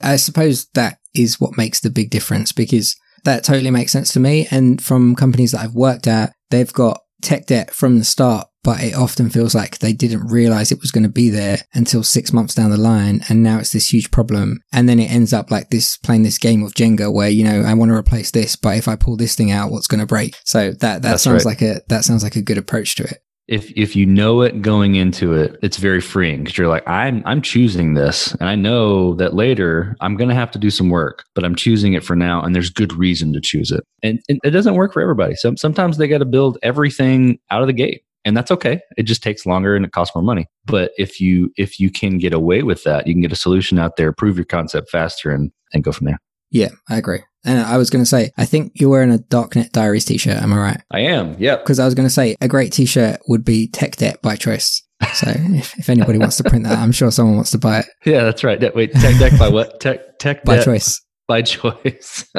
[0.00, 4.20] I suppose that is what makes the big difference because that totally makes sense to
[4.20, 4.46] me.
[4.50, 8.82] And from companies that I've worked at, they've got tech debt from the start, but
[8.82, 12.32] it often feels like they didn't realize it was going to be there until six
[12.32, 13.22] months down the line.
[13.28, 14.60] And now it's this huge problem.
[14.72, 17.62] And then it ends up like this playing this game of Jenga where, you know,
[17.62, 20.06] I want to replace this, but if I pull this thing out, what's going to
[20.06, 20.36] break?
[20.44, 21.52] So that, that sounds right.
[21.52, 24.62] like a, that sounds like a good approach to it if if you know it
[24.62, 28.54] going into it, it's very freeing because you're like, I'm I'm choosing this, and I
[28.54, 32.14] know that later I'm to have to do some work, but I'm choosing it for
[32.14, 33.84] now, and there's good reason to choose it.
[34.02, 35.34] And, and it doesn't work for everybody.
[35.34, 38.80] So sometimes they got to build everything out of the gate, and that's okay.
[38.96, 40.46] It just takes longer and it costs more money.
[40.64, 43.78] But if you if you can get away with that, you can get a solution
[43.78, 46.20] out there, prove your concept faster, and and go from there.
[46.52, 47.20] Yeah, I agree.
[47.44, 50.36] And I was going to say, I think you're wearing a Darknet Diaries t-shirt.
[50.36, 50.80] Am I right?
[50.92, 51.34] I am.
[51.40, 51.64] Yep.
[51.64, 54.80] Because I was going to say a great t-shirt would be Tech Debt by Choice.
[55.14, 57.86] So if, if anybody wants to print that, I'm sure someone wants to buy it.
[58.04, 58.60] Yeah, that's right.
[58.74, 59.80] Wait, Tech Debt by what?
[59.80, 61.00] Tech Tech by Choice.
[61.26, 62.24] by choice.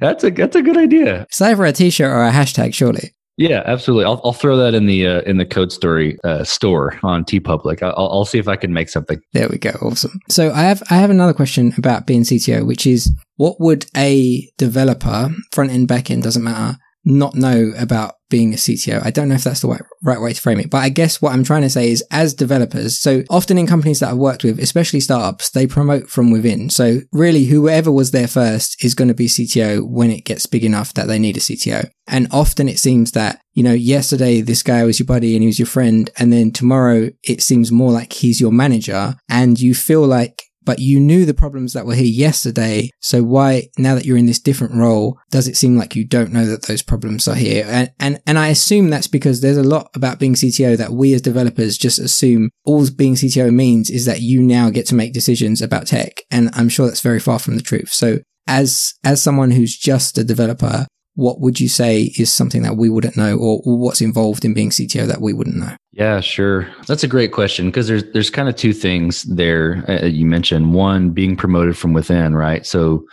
[0.00, 1.22] that's a that's a good idea.
[1.22, 3.14] It's either a t-shirt or a hashtag, surely.
[3.38, 4.06] Yeah, absolutely.
[4.06, 7.82] I'll, I'll throw that in the uh, in the Code Story uh, store on TeePublic.
[7.82, 9.20] I'll, I'll see if I can make something.
[9.34, 9.72] There we go.
[9.82, 10.18] Awesome.
[10.28, 14.48] So I have I have another question about being CTO, which is what would a
[14.56, 19.00] developer, front end, back end, doesn't matter, not know about being a CTO.
[19.04, 21.32] I don't know if that's the right, way to frame it, but I guess what
[21.32, 24.58] I'm trying to say is as developers, so often in companies that I've worked with,
[24.58, 26.68] especially startups, they promote from within.
[26.68, 30.64] So really whoever was there first is going to be CTO when it gets big
[30.64, 31.88] enough that they need a CTO.
[32.08, 35.46] And often it seems that, you know, yesterday this guy was your buddy and he
[35.46, 36.10] was your friend.
[36.18, 40.80] And then tomorrow it seems more like he's your manager and you feel like but
[40.80, 42.90] you knew the problems that were here yesterday.
[43.00, 46.32] So why, now that you're in this different role, does it seem like you don't
[46.32, 47.64] know that those problems are here?
[47.66, 51.14] And, and, and I assume that's because there's a lot about being CTO that we
[51.14, 55.14] as developers just assume all being CTO means is that you now get to make
[55.14, 56.20] decisions about tech.
[56.30, 57.88] And I'm sure that's very far from the truth.
[57.92, 60.86] So as, as someone who's just a developer,
[61.16, 64.70] what would you say is something that we wouldn't know or, what's involved in being
[64.70, 65.74] CTO that we wouldn't know?
[65.92, 66.68] Yeah, sure.
[66.86, 70.74] That's a great question because there's there's kind of two things there uh, you mentioned.
[70.74, 72.66] One, being promoted from within, right?
[72.66, 73.04] So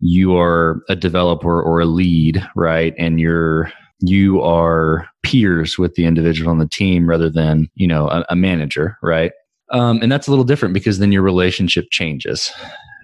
[0.00, 2.94] you are a developer or a lead, right?
[2.98, 8.08] And you're you are peers with the individual on the team rather than you know
[8.08, 9.32] a, a manager, right?
[9.70, 12.50] Um, and that's a little different because then your relationship changes,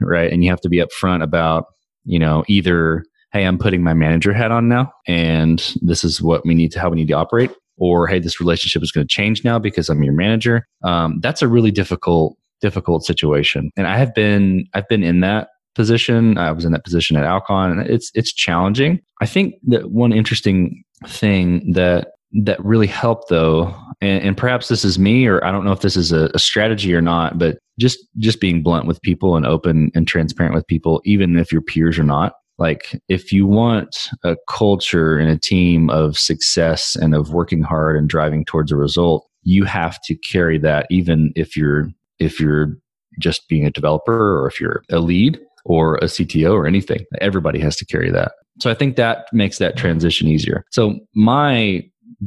[0.01, 0.33] right?
[0.33, 1.67] And you have to be upfront about
[2.07, 3.05] you know either
[3.37, 6.81] hey, I'm putting my manager hat on now, and this is what we need to
[6.81, 7.51] how we need to operate.
[7.77, 10.67] Or hey, this relationship is going to change now because I'm your manager.
[10.83, 15.49] Um, that's a really difficult difficult situation, and I have been I've been in that
[15.75, 16.39] position.
[16.39, 19.01] I was in that position at Alcon, and it's it's challenging.
[19.21, 22.13] I think that one interesting thing that
[22.45, 25.81] that really helped though and, and, perhaps this is me or i don't know if
[25.81, 29.47] this is a, a, strategy or not but just just being blunt with people and
[29.47, 34.09] open and transparent with people even if your peers are not like if you want
[34.25, 38.77] a culture and a team of success and of working hard and driving towards a
[38.77, 41.89] result you have to carry that even if you're
[42.19, 42.77] if you're
[43.19, 47.05] just being a developer or if you're a lead or a cto or anything.
[47.21, 48.33] Everybody has to carry that.
[48.61, 50.65] So i think that makes that transition easier.
[50.71, 51.83] So my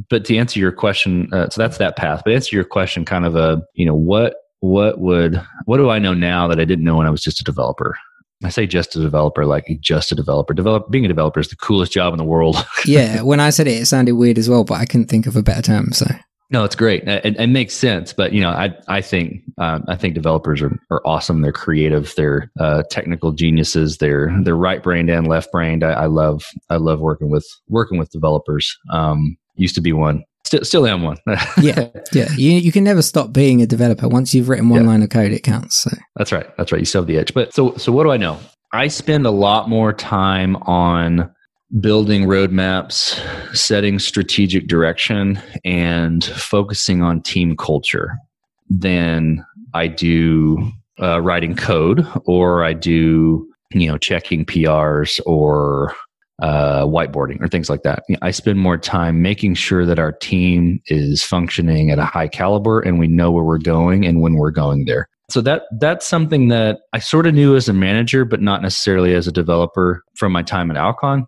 [0.08, 2.22] but to answer your question uh, so that's that path.
[2.24, 5.98] But answer your question kind of a you know what what would what do i
[5.98, 7.96] know now that i didn't know when i was just a developer
[8.42, 10.54] I say just a developer, like just a developer.
[10.54, 12.56] Develop being a developer is the coolest job in the world.
[12.86, 15.36] yeah, when I said it, it sounded weird as well, but I couldn't think of
[15.36, 15.92] a better term.
[15.92, 16.06] So
[16.52, 17.06] no, it's great.
[17.06, 20.76] It, it makes sense, but you know, I I think um, I think developers are,
[20.90, 21.42] are awesome.
[21.42, 22.12] They're creative.
[22.16, 23.98] They're uh, technical geniuses.
[23.98, 25.84] They're they're right brained and left brained.
[25.84, 28.76] I, I, love I love working with working with developers.
[28.90, 30.24] Um, used to be one.
[30.44, 31.16] Still, still am one.
[31.60, 32.28] yeah, yeah.
[32.36, 34.08] You you can never stop being a developer.
[34.08, 34.88] Once you've written one yeah.
[34.88, 35.82] line of code, it counts.
[35.82, 35.90] So.
[36.16, 36.46] That's right.
[36.56, 36.80] That's right.
[36.80, 37.34] You still have the edge.
[37.34, 38.38] But so so what do I know?
[38.72, 41.30] I spend a lot more time on
[41.80, 43.20] building roadmaps,
[43.54, 48.16] setting strategic direction, and focusing on team culture
[48.68, 55.94] than I do uh, writing code or I do you know checking PRs or
[56.40, 58.04] uh, whiteboarding or things like that.
[58.22, 62.80] I spend more time making sure that our team is functioning at a high caliber
[62.80, 65.08] and we know where we're going and when we're going there.
[65.30, 69.14] So that that's something that I sort of knew as a manager, but not necessarily
[69.14, 71.26] as a developer from my time at Alcon.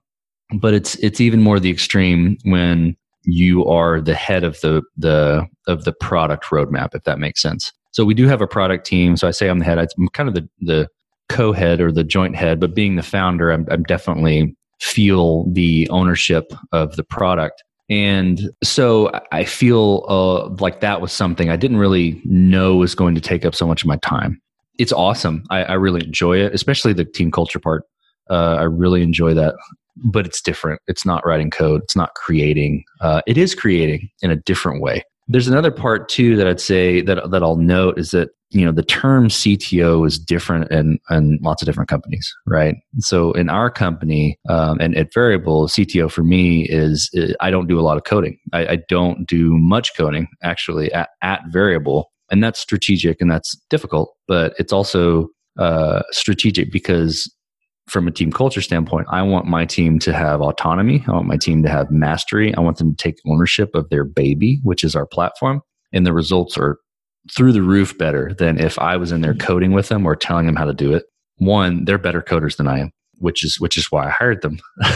[0.54, 5.46] But it's it's even more the extreme when you are the head of the the
[5.68, 7.72] of the product roadmap, if that makes sense.
[7.92, 9.16] So we do have a product team.
[9.16, 9.78] So I say I'm the head.
[9.78, 10.88] I'm kind of the the
[11.28, 16.52] co-head or the joint head, but being the founder, I'm, I'm definitely feel the ownership
[16.72, 17.62] of the product.
[17.88, 23.14] And so I feel uh, like that was something I didn't really know was going
[23.14, 24.40] to take up so much of my time.
[24.78, 25.44] It's awesome.
[25.50, 27.84] I, I really enjoy it, especially the team culture part.
[28.28, 29.54] Uh, I really enjoy that,
[29.96, 30.80] but it's different.
[30.88, 31.82] It's not writing code.
[31.84, 32.84] It's not creating.
[33.00, 35.04] Uh, it is creating in a different way.
[35.28, 38.72] There's another part too that I'd say that that I'll note is that you know
[38.72, 42.76] the term CTO is different in, in lots of different companies, right?
[42.98, 47.66] So in our company um, and at Variable, CTO for me is, is, I don't
[47.66, 48.38] do a lot of coding.
[48.52, 53.56] I, I don't do much coding actually at, at Variable, and that's strategic and that's
[53.70, 55.28] difficult, but it's also
[55.58, 57.32] uh, strategic because
[57.88, 61.04] from a team culture standpoint, I want my team to have autonomy.
[61.08, 62.54] I want my team to have mastery.
[62.54, 65.62] I want them to take ownership of their baby, which is our platform.
[65.92, 66.78] And the results are
[67.30, 69.46] through the roof better than if I was in there mm-hmm.
[69.46, 71.04] coding with them or telling them how to do it.
[71.36, 74.58] One, they're better coders than I am, which is which is why I hired them.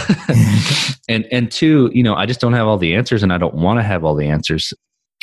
[1.09, 3.55] and and two, you know, I just don't have all the answers and I don't
[3.55, 4.73] want to have all the answers.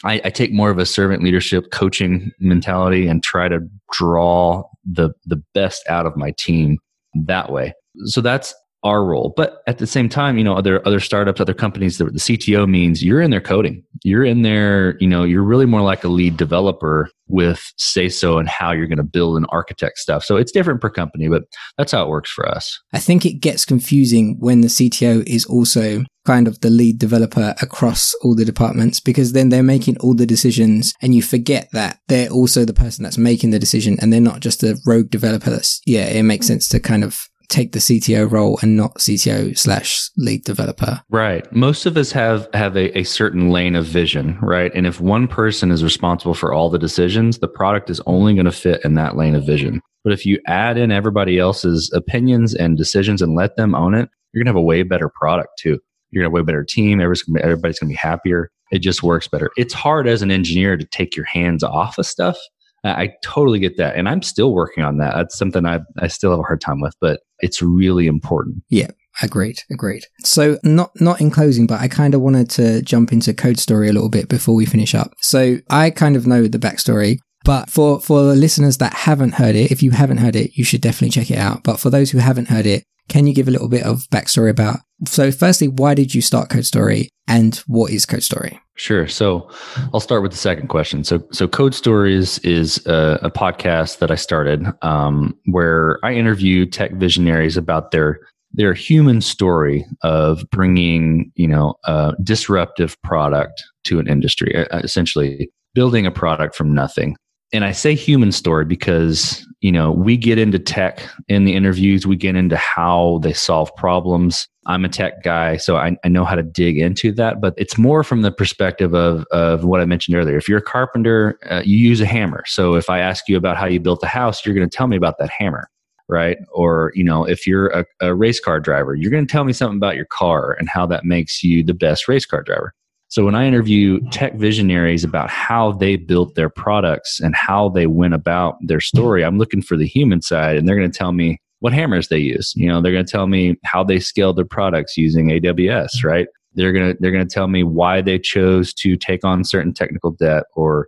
[0.05, 3.59] I, I take more of a servant leadership coaching mentality and try to
[3.91, 6.77] draw the the best out of my team
[7.25, 7.73] that way.
[8.05, 9.33] So that's our role.
[9.35, 12.67] But at the same time, you know, other other startups, other companies, the, the CTO
[12.67, 13.83] means you're in there coding.
[14.03, 18.37] You're in there, you know, you're really more like a lead developer with say so
[18.37, 20.23] and how you're going to build and architect stuff.
[20.23, 21.43] So it's different per company, but
[21.77, 22.79] that's how it works for us.
[22.91, 27.53] I think it gets confusing when the CTO is also kind of the lead developer
[27.61, 31.99] across all the departments because then they're making all the decisions and you forget that
[32.07, 35.49] they're also the person that's making the decision and they're not just a rogue developer
[35.49, 39.57] that's yeah it makes sense to kind of take the CTO role and not CTO
[39.57, 41.01] slash lead developer.
[41.09, 41.51] Right.
[41.53, 44.71] Most of us have have a, a, certain lane of vision, right?
[44.73, 48.45] And if one person is responsible for all the decisions, the product is only going
[48.45, 49.81] to fit in that lane of vision.
[50.03, 54.09] But if you add in everybody else's opinions and decisions and let them own it,
[54.33, 55.79] you're going to have a way better product too.
[56.09, 56.99] You're going to have a way better team.
[56.99, 58.49] Everybody's going to be happier.
[58.71, 59.51] It just works better.
[59.55, 62.37] It's hard as an engineer to take your hands off of stuff
[62.83, 63.95] I totally get that.
[63.95, 65.13] And I'm still working on that.
[65.15, 68.63] That's something I, I still have a hard time with, but it's really important.
[68.69, 68.91] Yeah.
[69.21, 70.05] Agreed, agreed.
[70.23, 73.87] So not not in closing, but I kind of wanted to jump into code story
[73.87, 75.13] a little bit before we finish up.
[75.19, 79.55] So I kind of know the backstory, but for for the listeners that haven't heard
[79.55, 81.63] it, if you haven't heard it, you should definitely check it out.
[81.63, 84.49] But for those who haven't heard it, can you give a little bit of backstory
[84.49, 84.79] about?
[85.07, 88.59] So, firstly, why did you start Code Story, and what is Code Story?
[88.75, 89.07] Sure.
[89.07, 89.49] So,
[89.93, 91.03] I'll start with the second question.
[91.03, 96.65] So, so Code Stories is a, a podcast that I started um, where I interview
[96.65, 98.19] tech visionaries about their
[98.55, 106.05] their human story of bringing you know a disruptive product to an industry, essentially building
[106.05, 107.17] a product from nothing
[107.53, 112.07] and I say human story because, you know, we get into tech in the interviews,
[112.07, 114.47] we get into how they solve problems.
[114.65, 117.77] I'm a tech guy, so I, I, know how to dig into that, but it's
[117.77, 120.37] more from the perspective of, of what I mentioned earlier.
[120.37, 122.43] If you're a carpenter, uh, you use a hammer.
[122.47, 124.87] So if I ask you about how you built a house, you're going to tell
[124.87, 125.69] me about that hammer,
[126.07, 126.37] right?
[126.53, 129.53] Or, you know, if you're a, a race car driver, you're going to tell me
[129.53, 132.73] something about your car and how that makes you the best race car driver.
[133.13, 137.85] So when I interview tech visionaries about how they built their products and how they
[137.85, 141.11] went about their story, I'm looking for the human side and they're going to tell
[141.11, 142.51] me what hammers they use.
[142.55, 146.25] You know, they're going to tell me how they scaled their products using AWS, right?
[146.55, 150.43] They're gonna they're gonna tell me why they chose to take on certain technical debt
[150.55, 150.87] or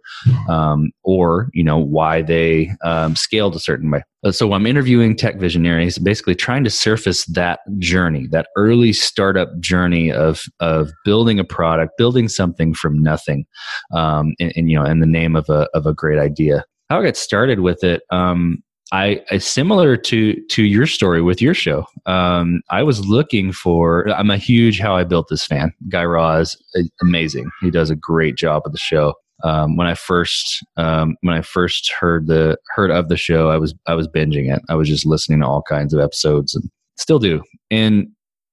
[0.50, 4.04] um, or you know why they um, scaled a certain way.
[4.24, 9.50] Uh, so i'm interviewing tech visionaries basically trying to surface that journey that early startup
[9.60, 13.46] journey of of building a product building something from nothing
[13.94, 16.64] um, and, and you know in the name of a of a great idea.
[16.90, 21.42] How i got started with it um, I, I, similar to to your story with
[21.42, 21.86] your show.
[22.06, 24.08] Um, I was looking for.
[24.10, 25.74] I'm a huge How I Built This fan.
[25.90, 26.56] Guy Raz,
[27.02, 27.50] amazing.
[27.62, 29.16] He does a great job of the show.
[29.44, 33.58] Um, when I first um, when I first heard the heard of the show, I
[33.58, 34.62] was I was binging it.
[34.70, 37.42] I was just listening to all kinds of episodes and still do.
[37.72, 38.08] And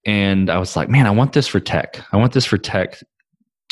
[0.05, 2.05] and I was like, man, I want this for tech.
[2.13, 3.01] I want this for tech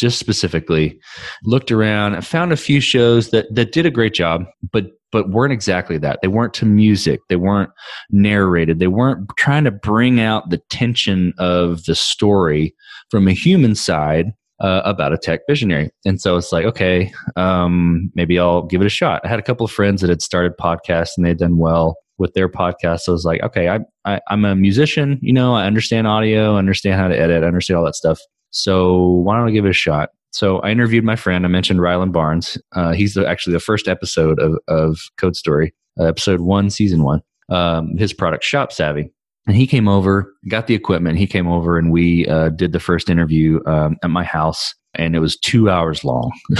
[0.00, 0.98] just specifically
[1.44, 5.30] looked around and found a few shows that that did a great job but but
[5.30, 6.20] weren't exactly that.
[6.22, 7.20] They weren't to music.
[7.28, 7.70] They weren't
[8.10, 8.78] narrated.
[8.78, 12.74] They weren't trying to bring out the tension of the story
[13.10, 15.90] from a human side uh, about a tech visionary.
[16.04, 19.22] And so it's like okay um, maybe i'll give it a shot.
[19.24, 22.34] I had a couple of friends that had started podcasts and they'd done well with
[22.34, 23.00] their podcast.
[23.00, 26.54] So i was like okay I, I i'm a musician you know i understand audio
[26.56, 28.20] I understand how to edit I understand all that stuff
[28.50, 30.10] so why don't I give it a shot?
[30.32, 31.44] So I interviewed my friend.
[31.44, 32.56] I mentioned Ryland Barnes.
[32.72, 37.02] Uh, he's the, actually the first episode of, of Code Story, uh, episode one, season
[37.02, 37.22] one.
[37.48, 39.12] Um, his product, Shop Savvy.
[39.46, 41.18] And he came over, got the equipment.
[41.18, 45.16] He came over and we uh, did the first interview um, at my house, and
[45.16, 46.30] it was two hours long.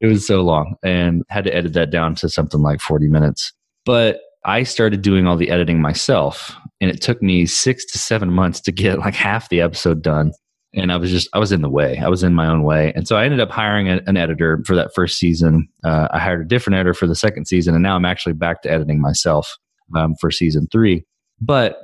[0.00, 3.52] it was so long, and had to edit that down to something like 40 minutes.
[3.84, 8.32] But I started doing all the editing myself, and it took me six to seven
[8.32, 10.32] months to get like half the episode done
[10.74, 11.98] and I was just I was in the way.
[11.98, 14.62] I was in my own way, and so I ended up hiring a, an editor
[14.66, 15.68] for that first season.
[15.84, 18.62] Uh, I hired a different editor for the second season, and now I'm actually back
[18.62, 19.56] to editing myself
[19.94, 21.04] um, for season three.
[21.40, 21.80] But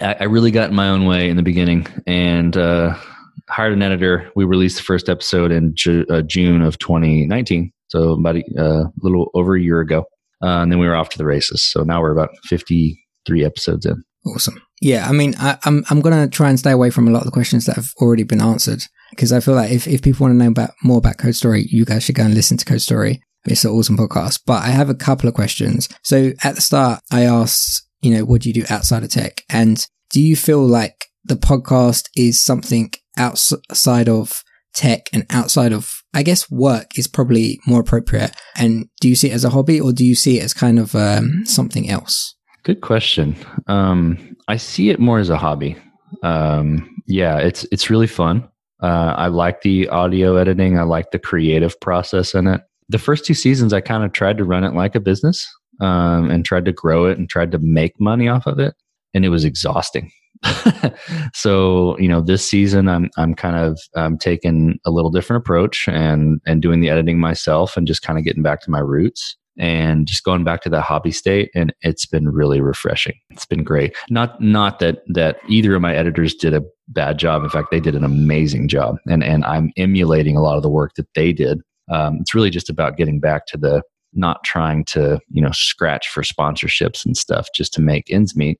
[0.00, 2.96] I, I, really got in my own way in the beginning, and uh,
[3.48, 4.30] hired an editor.
[4.34, 8.84] We released the first episode in Ju- uh, June of 2019, so about a uh,
[9.02, 10.00] little over a year ago,
[10.42, 11.62] uh, and then we were off to the races.
[11.62, 14.02] So now we're about 53 episodes in.
[14.26, 14.62] Awesome.
[14.82, 17.20] Yeah, I mean, I, am I'm, I'm gonna try and stay away from a lot
[17.20, 20.24] of the questions that have already been answered because I feel like if, if people
[20.24, 22.64] want to know about more about Code Story, you guys should go and listen to
[22.64, 23.22] Code Story.
[23.44, 24.40] It's an awesome podcast.
[24.44, 25.88] But I have a couple of questions.
[26.02, 29.44] So at the start, I asked, you know, what do you do outside of tech?
[29.48, 34.42] And do you feel like the podcast is something outside of
[34.74, 38.34] tech and outside of, I guess, work is probably more appropriate?
[38.56, 40.80] And do you see it as a hobby or do you see it as kind
[40.80, 42.34] of um, something else?
[42.64, 43.36] Good question.
[43.66, 45.76] Um, I see it more as a hobby.
[46.22, 48.48] Um, yeah, it's it's really fun.
[48.80, 50.78] Uh, I like the audio editing.
[50.78, 52.60] I like the creative process in it.
[52.88, 55.48] The first two seasons, I kind of tried to run it like a business
[55.80, 58.74] um, and tried to grow it and tried to make money off of it,
[59.12, 60.12] and it was exhausting.
[61.34, 65.88] so you know, this season, I'm I'm kind of um, taking a little different approach
[65.88, 69.36] and and doing the editing myself and just kind of getting back to my roots
[69.58, 73.14] and just going back to that hobby state and it's been really refreshing.
[73.30, 73.94] It's been great.
[74.08, 77.42] Not not that that either of my editors did a bad job.
[77.42, 80.70] In fact they did an amazing job and and i'm emulating a lot of the
[80.70, 81.60] work that they did.
[81.90, 83.82] Um, it's really just about getting back to the
[84.12, 88.58] not trying to you know scratch for sponsorships and stuff just to make ends meet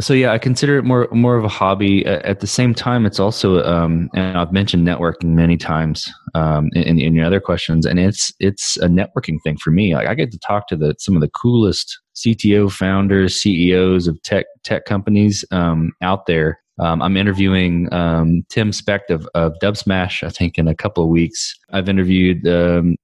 [0.00, 2.06] so yeah, I consider it more more of a hobby.
[2.06, 7.00] At the same time, it's also, um, and I've mentioned networking many times um, in,
[7.00, 9.94] in your other questions, and it's it's a networking thing for me.
[9.94, 14.22] Like I get to talk to the some of the coolest CTO founders, CEOs of
[14.22, 16.60] tech tech companies um, out there.
[16.78, 21.10] Um, I'm interviewing um, Tim Specht of, of Dubsmash, I think, in a couple of
[21.10, 21.56] weeks.
[21.72, 22.94] I've interviewed um,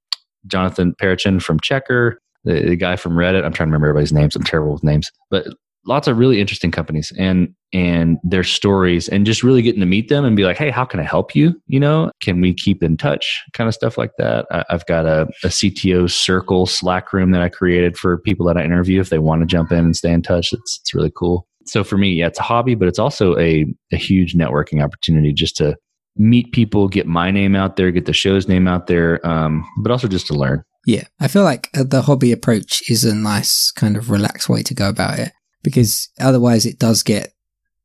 [0.47, 2.14] Jonathan Perichon from Checkr,
[2.45, 3.45] the, guy from Reddit.
[3.45, 4.36] I'm trying to remember everybody's names.
[4.36, 5.49] I'm terrible with names, but
[5.87, 10.09] lots of really interesting companies and and their stories and just really getting to meet
[10.09, 11.55] them and be like hey how can i help you?
[11.66, 13.43] You know can we keep in touch?
[13.53, 14.47] Kind of stuff like that.
[14.51, 18.57] I, have got a, a cto circle slack room that i created for people that
[18.57, 20.53] i interview if they want to jump in and stay in touch.
[20.53, 21.47] It's, it's really cool.
[21.66, 25.32] So for me yeah it's a hobby but it's also a, a huge networking opportunity
[25.32, 25.76] just to
[26.16, 29.91] meet people get my name out there get the show's name out there um, but
[29.91, 30.62] also just to learn.
[30.87, 34.62] Yeah, I feel like uh, the hobby approach is a nice kind of relaxed way
[34.62, 35.32] to go about it
[35.65, 37.33] because otherwise it does get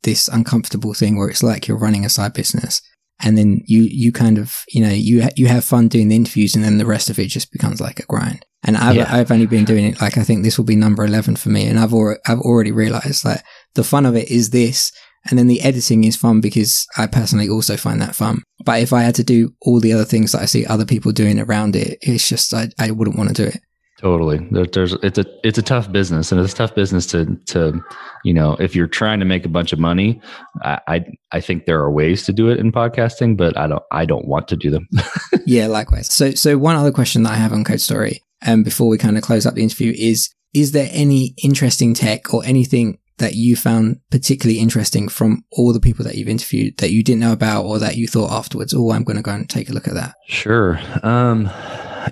[0.04, 2.82] this uncomfortable thing where it's like you're running a side business
[3.22, 6.56] and then you you kind of you know you you have fun doing the interviews
[6.56, 8.46] and then the rest of it just becomes like a grind.
[8.64, 9.08] And I've, yeah.
[9.10, 11.66] I've only been doing it like I think this will be number 11 for me
[11.66, 13.44] and I've already I've already realized that
[13.76, 14.92] the fun of it is this
[15.30, 18.42] and then the editing is fun because I personally also find that fun.
[18.64, 21.12] But if I had to do all the other things that I see other people
[21.12, 23.62] doing around it it's just I, I wouldn't want to do it
[24.00, 24.38] Totally.
[24.52, 27.84] There, there's it's a it's a tough business, and it's a tough business to to
[28.24, 30.22] you know if you're trying to make a bunch of money.
[30.64, 33.84] I I, I think there are ways to do it in podcasting, but I don't
[33.92, 34.88] I don't want to do them.
[35.46, 36.14] yeah, likewise.
[36.14, 38.98] So so one other question that I have on Code Story, and um, before we
[38.98, 43.36] kind of close up the interview is is there any interesting tech or anything that
[43.36, 47.34] you found particularly interesting from all the people that you've interviewed that you didn't know
[47.34, 49.90] about or that you thought afterwards, oh, I'm going to go and take a look
[49.90, 50.16] at that?
[50.26, 50.80] Sure.
[51.04, 51.50] Um,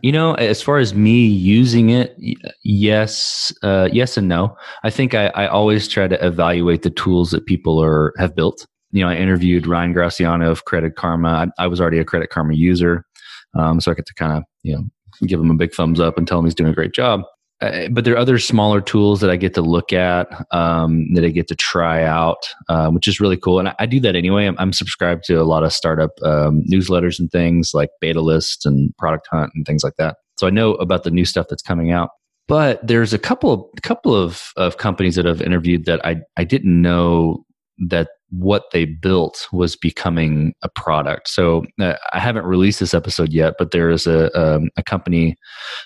[0.02, 2.18] you know, as far as me using it,
[2.64, 4.56] yes, uh, yes and no.
[4.84, 8.66] I think I, I, always try to evaluate the tools that people are have built.
[8.92, 11.52] You know, I interviewed Ryan Graciano of Credit Karma.
[11.58, 13.06] I, I was already a Credit Karma user,
[13.54, 14.84] um, so I get to kind of you know
[15.26, 17.24] give him a big thumbs up and tell him he's doing a great job.
[17.60, 21.24] Uh, but there are other smaller tools that I get to look at, um, that
[21.24, 23.58] I get to try out, uh, which is really cool.
[23.58, 24.46] And I, I do that anyway.
[24.46, 28.66] I'm, I'm, subscribed to a lot of startup um, newsletters and things like Beta List
[28.66, 30.18] and Product Hunt and things like that.
[30.38, 32.10] So I know about the new stuff that's coming out.
[32.48, 36.46] But there's a couple of couple of, of companies that I've interviewed that I, I
[36.46, 37.44] didn't know
[37.78, 41.30] that what they built was becoming a product.
[41.30, 45.36] So uh, I haven't released this episode yet, but there is a um, a company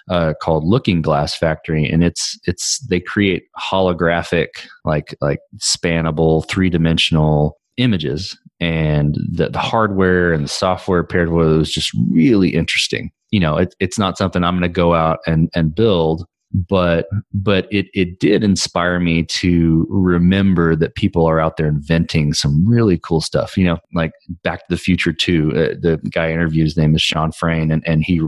[0.10, 4.48] uh, called Looking Glass Factory, and it's it's they create holographic
[4.86, 11.48] like like spannable three dimensional images, and the, the hardware and the software paired with
[11.48, 13.12] it was just really interesting.
[13.30, 17.08] You know, it, it's not something I'm going to go out and and build, but
[17.34, 22.68] but it it did inspire me to remember that people are out there inventing some
[22.68, 24.12] really cool stuff you know like
[24.44, 27.72] back to the future too uh, the guy I interviewed his name is Shawn Frayne
[27.72, 28.22] and, and he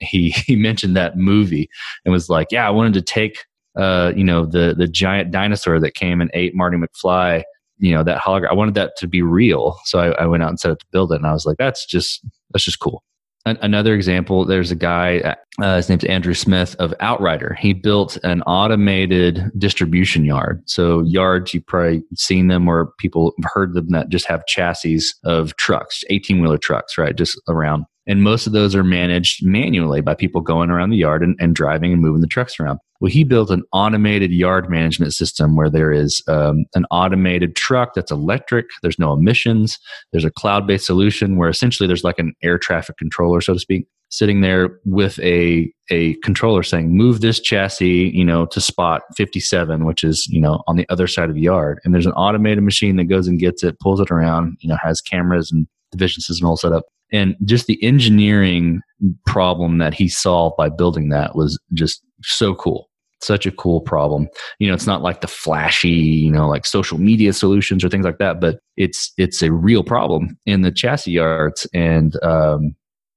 [0.00, 1.68] he he mentioned that movie
[2.04, 3.44] and was like yeah i wanted to take
[3.76, 7.42] uh you know the the giant dinosaur that came and ate marty mcfly
[7.78, 9.78] you know that hologram i wanted that to be real.
[9.84, 11.56] So I, I went out and set up to build it and i was like
[11.56, 13.02] that's just that's just cool
[13.46, 17.56] another example there's a guy uh, his name's andrew smith of outrider.
[17.58, 20.62] He built an automated distribution yard.
[20.66, 25.56] So yards you've probably seen them or people heard them that just have chassis of
[25.56, 27.84] trucks 18 wheeler trucks right just around.
[28.06, 31.54] And most of those are managed manually by people going around the yard and, and
[31.54, 32.78] driving and moving the trucks around.
[33.00, 37.94] Well, he built an automated yard management system where there is um, an automated truck
[37.94, 38.66] that's electric.
[38.82, 39.78] There's no emissions.
[40.12, 43.58] There's a cloud based solution where essentially there's like an air traffic controller, so to
[43.58, 49.02] speak, sitting there with a a controller saying, "Move this chassis, you know, to spot
[49.16, 52.12] 57, which is you know on the other side of the yard." And there's an
[52.12, 55.66] automated machine that goes and gets it, pulls it around, you know, has cameras and
[55.90, 58.80] the vision system all set up and just the engineering
[59.26, 62.89] problem that he solved by building that was just so cool
[63.22, 64.28] such a cool problem.
[64.58, 68.04] You know, it's not like the flashy, you know, like social media solutions or things
[68.04, 71.66] like that, but it's it's a real problem in the chassis yards.
[71.74, 72.74] And um,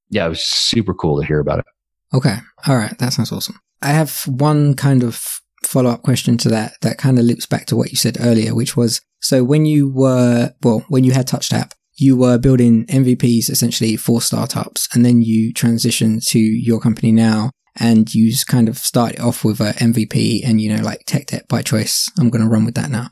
[0.10, 1.66] yeah, it was super cool to hear about it.
[2.14, 2.38] Okay,
[2.68, 3.60] all right, that sounds awesome.
[3.82, 7.66] I have one kind of follow up question to that that kind of loops back
[7.68, 11.28] to what you said earlier, which was so when you were well, when you had
[11.28, 17.12] TouchTap, you were building MVPs essentially for startups, and then you transitioned to your company
[17.12, 21.04] now and you just kind of start off with a MVP and you know like
[21.06, 22.10] tech debt by choice.
[22.20, 23.10] I'm going to run with that now.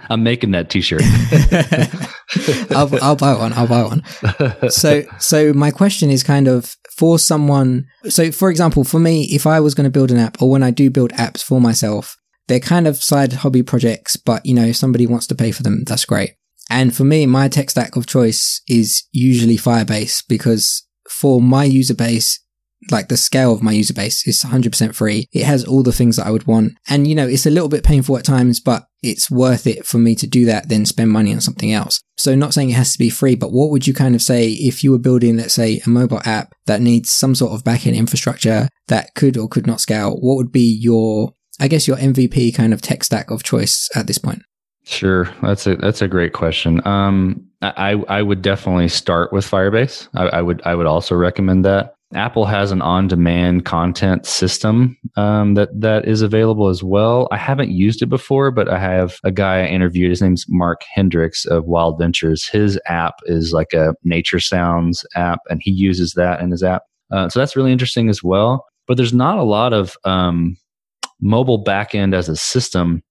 [0.10, 1.02] I'm making that T-shirt.
[2.76, 3.52] I'll, I'll buy one.
[3.52, 4.70] I'll buy one.
[4.70, 7.86] So so my question is kind of for someone.
[8.08, 10.62] So for example, for me, if I was going to build an app, or when
[10.62, 12.16] I do build apps for myself,
[12.48, 14.16] they're kind of side hobby projects.
[14.16, 16.34] But you know, if somebody wants to pay for them, that's great.
[16.70, 21.94] And for me, my tech stack of choice is usually Firebase because for my user
[21.94, 22.41] base,
[22.90, 25.26] like the scale of my user base is 100% free.
[25.32, 26.72] It has all the things that I would want.
[26.88, 29.98] And, you know, it's a little bit painful at times, but it's worth it for
[29.98, 32.00] me to do that than spend money on something else.
[32.16, 34.50] So not saying it has to be free, but what would you kind of say
[34.50, 37.96] if you were building, let's say, a mobile app that needs some sort of backend
[37.96, 40.16] infrastructure that could or could not scale?
[40.16, 44.06] What would be your, I guess, your MVP kind of tech stack of choice at
[44.06, 44.42] this point?
[44.84, 46.84] Sure, that's a that's a great question.
[46.84, 50.08] Um, I I would definitely start with Firebase.
[50.14, 51.94] I, I would I would also recommend that.
[52.14, 57.28] Apple has an on-demand content system um, that that is available as well.
[57.30, 60.10] I haven't used it before, but I have a guy I interviewed.
[60.10, 62.46] His name's Mark Hendricks of Wild Ventures.
[62.46, 66.82] His app is like a nature sounds app, and he uses that in his app.
[67.10, 68.66] Uh, so that's really interesting as well.
[68.86, 70.56] But there's not a lot of um,
[71.20, 73.02] mobile backend as a system,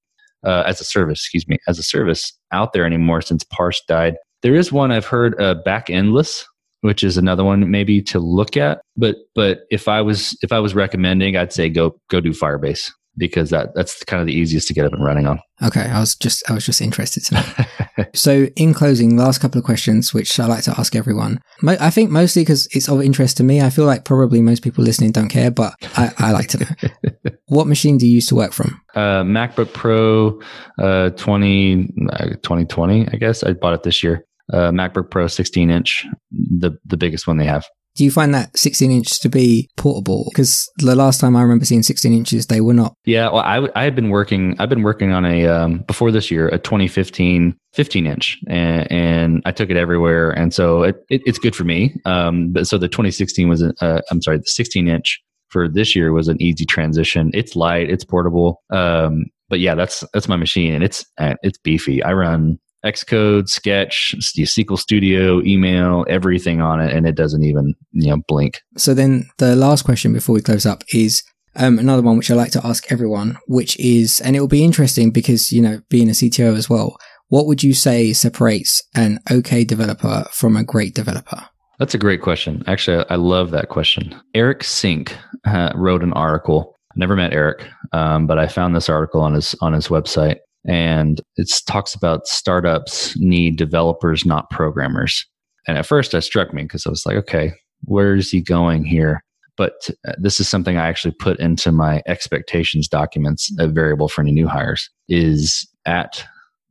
[0.45, 4.15] uh, as a service, excuse me, as a service out there anymore since Parse died.
[4.41, 6.43] There is one I've heard, uh, Backendless,
[6.81, 8.81] which is another one maybe to look at.
[8.97, 12.91] But but if I was if I was recommending, I'd say go go do Firebase
[13.17, 15.39] because that that's kind of the easiest to get up and running on.
[15.63, 18.05] Okay, I was just I was just interested to know.
[18.13, 21.39] so, in closing, last couple of questions, which I like to ask everyone.
[21.63, 23.61] I think mostly because it's of interest to me.
[23.61, 27.31] I feel like probably most people listening don't care, but I, I like to know.
[27.47, 28.81] what machine do you use to work from?
[28.95, 30.39] Uh, MacBook Pro,
[30.79, 33.43] uh, 20, uh, 2020, I guess.
[33.43, 37.45] I bought it this year uh, MacBook Pro 16 inch, the the biggest one they
[37.45, 37.65] have.
[37.95, 40.29] Do you find that 16 inch to be portable?
[40.31, 42.93] Because the last time I remember seeing 16 inches, they were not.
[43.03, 44.55] Yeah, well, I, I had been working.
[44.59, 49.41] I've been working on a um, before this year a 2015 15 inch, and, and
[49.45, 51.95] I took it everywhere, and so it, it, it's good for me.
[52.05, 56.13] Um, but so the 2016 was, uh, I'm sorry, the 16 inch for this year
[56.13, 57.31] was an easy transition.
[57.33, 58.61] It's light, it's portable.
[58.71, 62.01] Um, but yeah, that's that's my machine, and it's uh, it's beefy.
[62.01, 68.09] I run Xcode, Sketch, SQL Studio, email, everything on it, and it doesn't even you
[68.09, 68.61] know blink.
[68.77, 71.23] So then the last question before we close up is
[71.55, 74.63] um, another one which I like to ask everyone, which is, and it will be
[74.63, 76.97] interesting because you know being a CTO as well.
[77.27, 81.45] What would you say separates an okay developer from a great developer?
[81.79, 82.61] That's a great question.
[82.67, 84.13] Actually, I love that question.
[84.35, 85.15] Eric Sink
[85.45, 86.75] uh, wrote an article.
[86.95, 91.21] never met Eric, um, but I found this article on his on his website and
[91.37, 95.25] it talks about startups need developers, not programmers.
[95.67, 97.53] And at first, that struck me because I was like, okay,
[97.83, 99.23] where is he going here?
[99.57, 103.51] But uh, this is something I actually put into my expectations documents.
[103.59, 106.25] A variable for any new hires is at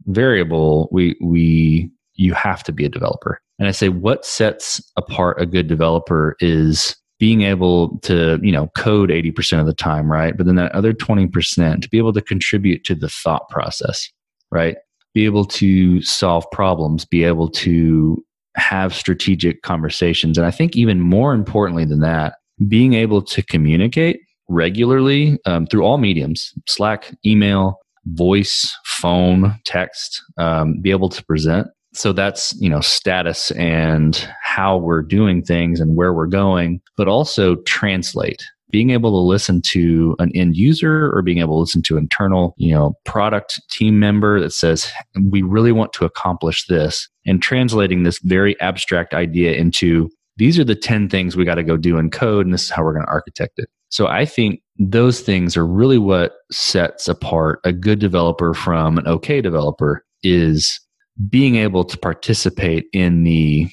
[0.07, 0.89] variable.
[0.91, 3.41] We we you have to be a developer.
[3.59, 8.67] And I say, what sets apart a good developer is being able to you know
[8.77, 10.37] code 80% of the time right?
[10.37, 14.11] But then that other 20% to be able to contribute to the thought process
[14.51, 14.77] right?
[15.15, 18.25] Be able to solve problems be able to
[18.57, 20.37] have strategic conversations.
[20.37, 22.35] And i think even more importantly than that
[22.69, 30.81] being able to communicate regularly um, through all mediums slack email voice phone text um,
[30.81, 35.97] be able to present so that's you know status and how we're doing things and
[35.97, 38.45] where we're going but also translate.
[38.71, 42.55] Being able to listen to an end user or being able to listen to internal
[42.57, 44.91] you know product team member that says
[45.31, 50.65] we really want to accomplish this and translating this very abstract idea into these are
[50.65, 52.95] the 10 things we got to go do in code and this is how we're
[52.95, 53.69] going to architect it.
[53.89, 59.07] So i think those things are really what sets apart a good developer from an
[59.09, 60.81] okay developer is
[61.29, 63.69] being able to participate in the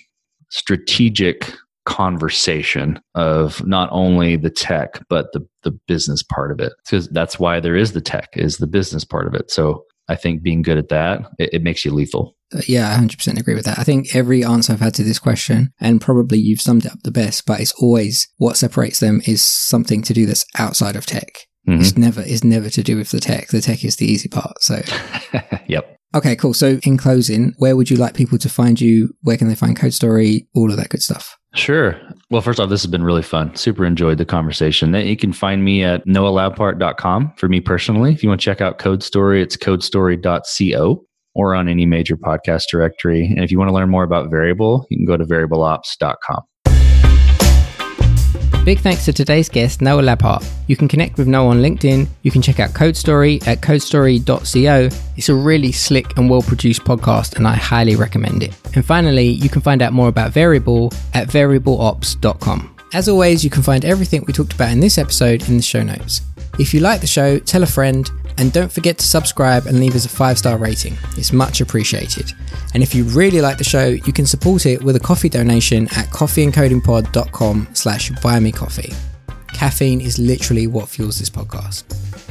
[0.50, 1.54] strategic
[1.86, 7.40] conversation of not only the tech but the the business part of it because that's
[7.40, 10.62] why there is the tech is the business part of it so i think being
[10.62, 13.78] good at that it, it makes you lethal uh, yeah, I 100% agree with that.
[13.78, 17.00] I think every answer I've had to this question, and probably you've summed it up
[17.04, 21.06] the best, but it's always what separates them is something to do that's outside of
[21.06, 21.34] tech.
[21.68, 21.82] Mhm.
[21.82, 23.50] It's never it's never to do with the tech.
[23.50, 24.62] The tech is the easy part.
[24.62, 24.82] So
[25.68, 25.97] yep.
[26.16, 26.54] Okay, cool.
[26.54, 29.14] So in closing, where would you like people to find you?
[29.22, 30.48] Where can they find Code Story?
[30.56, 31.38] All of that good stuff.
[31.54, 32.00] Sure.
[32.30, 33.56] Well, first off, this has been really fun.
[33.56, 34.94] Super enjoyed the conversation.
[34.94, 38.14] You can find me at noahlabhart.com for me personally.
[38.14, 41.04] If you want to check out Code Story, it's codestory.co
[41.36, 43.28] or on any major podcast directory.
[43.28, 46.42] And if you want to learn more about Variable, you can go to variableops.com.
[48.68, 50.46] Big thanks to today's guest, Noah Labhart.
[50.68, 52.06] You can connect with Noah on LinkedIn.
[52.24, 54.90] You can check out Code Story at codestory.co.
[55.16, 58.54] It's a really slick and well produced podcast, and I highly recommend it.
[58.76, 62.76] And finally, you can find out more about Variable at variableops.com.
[62.94, 65.82] As always, you can find everything we talked about in this episode in the show
[65.82, 66.20] notes.
[66.60, 69.96] If you like the show, tell a friend, and don't forget to subscribe and leave
[69.96, 70.98] us a five star rating.
[71.18, 72.32] It's much appreciated.
[72.74, 75.86] And if you really like the show, you can support it with a coffee donation
[75.88, 78.94] at coffeeandcodingpod.com slash buy me coffee.
[79.54, 81.84] Caffeine is literally what fuels this podcast.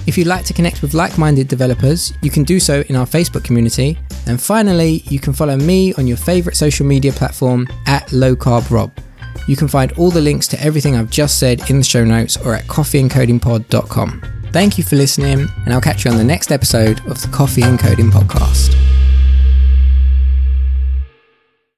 [0.06, 3.06] If you'd like to connect with like minded developers, you can do so in our
[3.06, 3.98] Facebook community.
[4.26, 8.70] And finally, you can follow me on your favorite social media platform at Low Carb
[8.70, 8.92] Rob.
[9.48, 12.36] You can find all the links to everything I've just said in the show notes
[12.36, 14.35] or at coffeeandcodingpod.com.
[14.56, 17.60] Thank you for listening, and I'll catch you on the next episode of the Coffee
[17.60, 18.95] and Coding Podcast.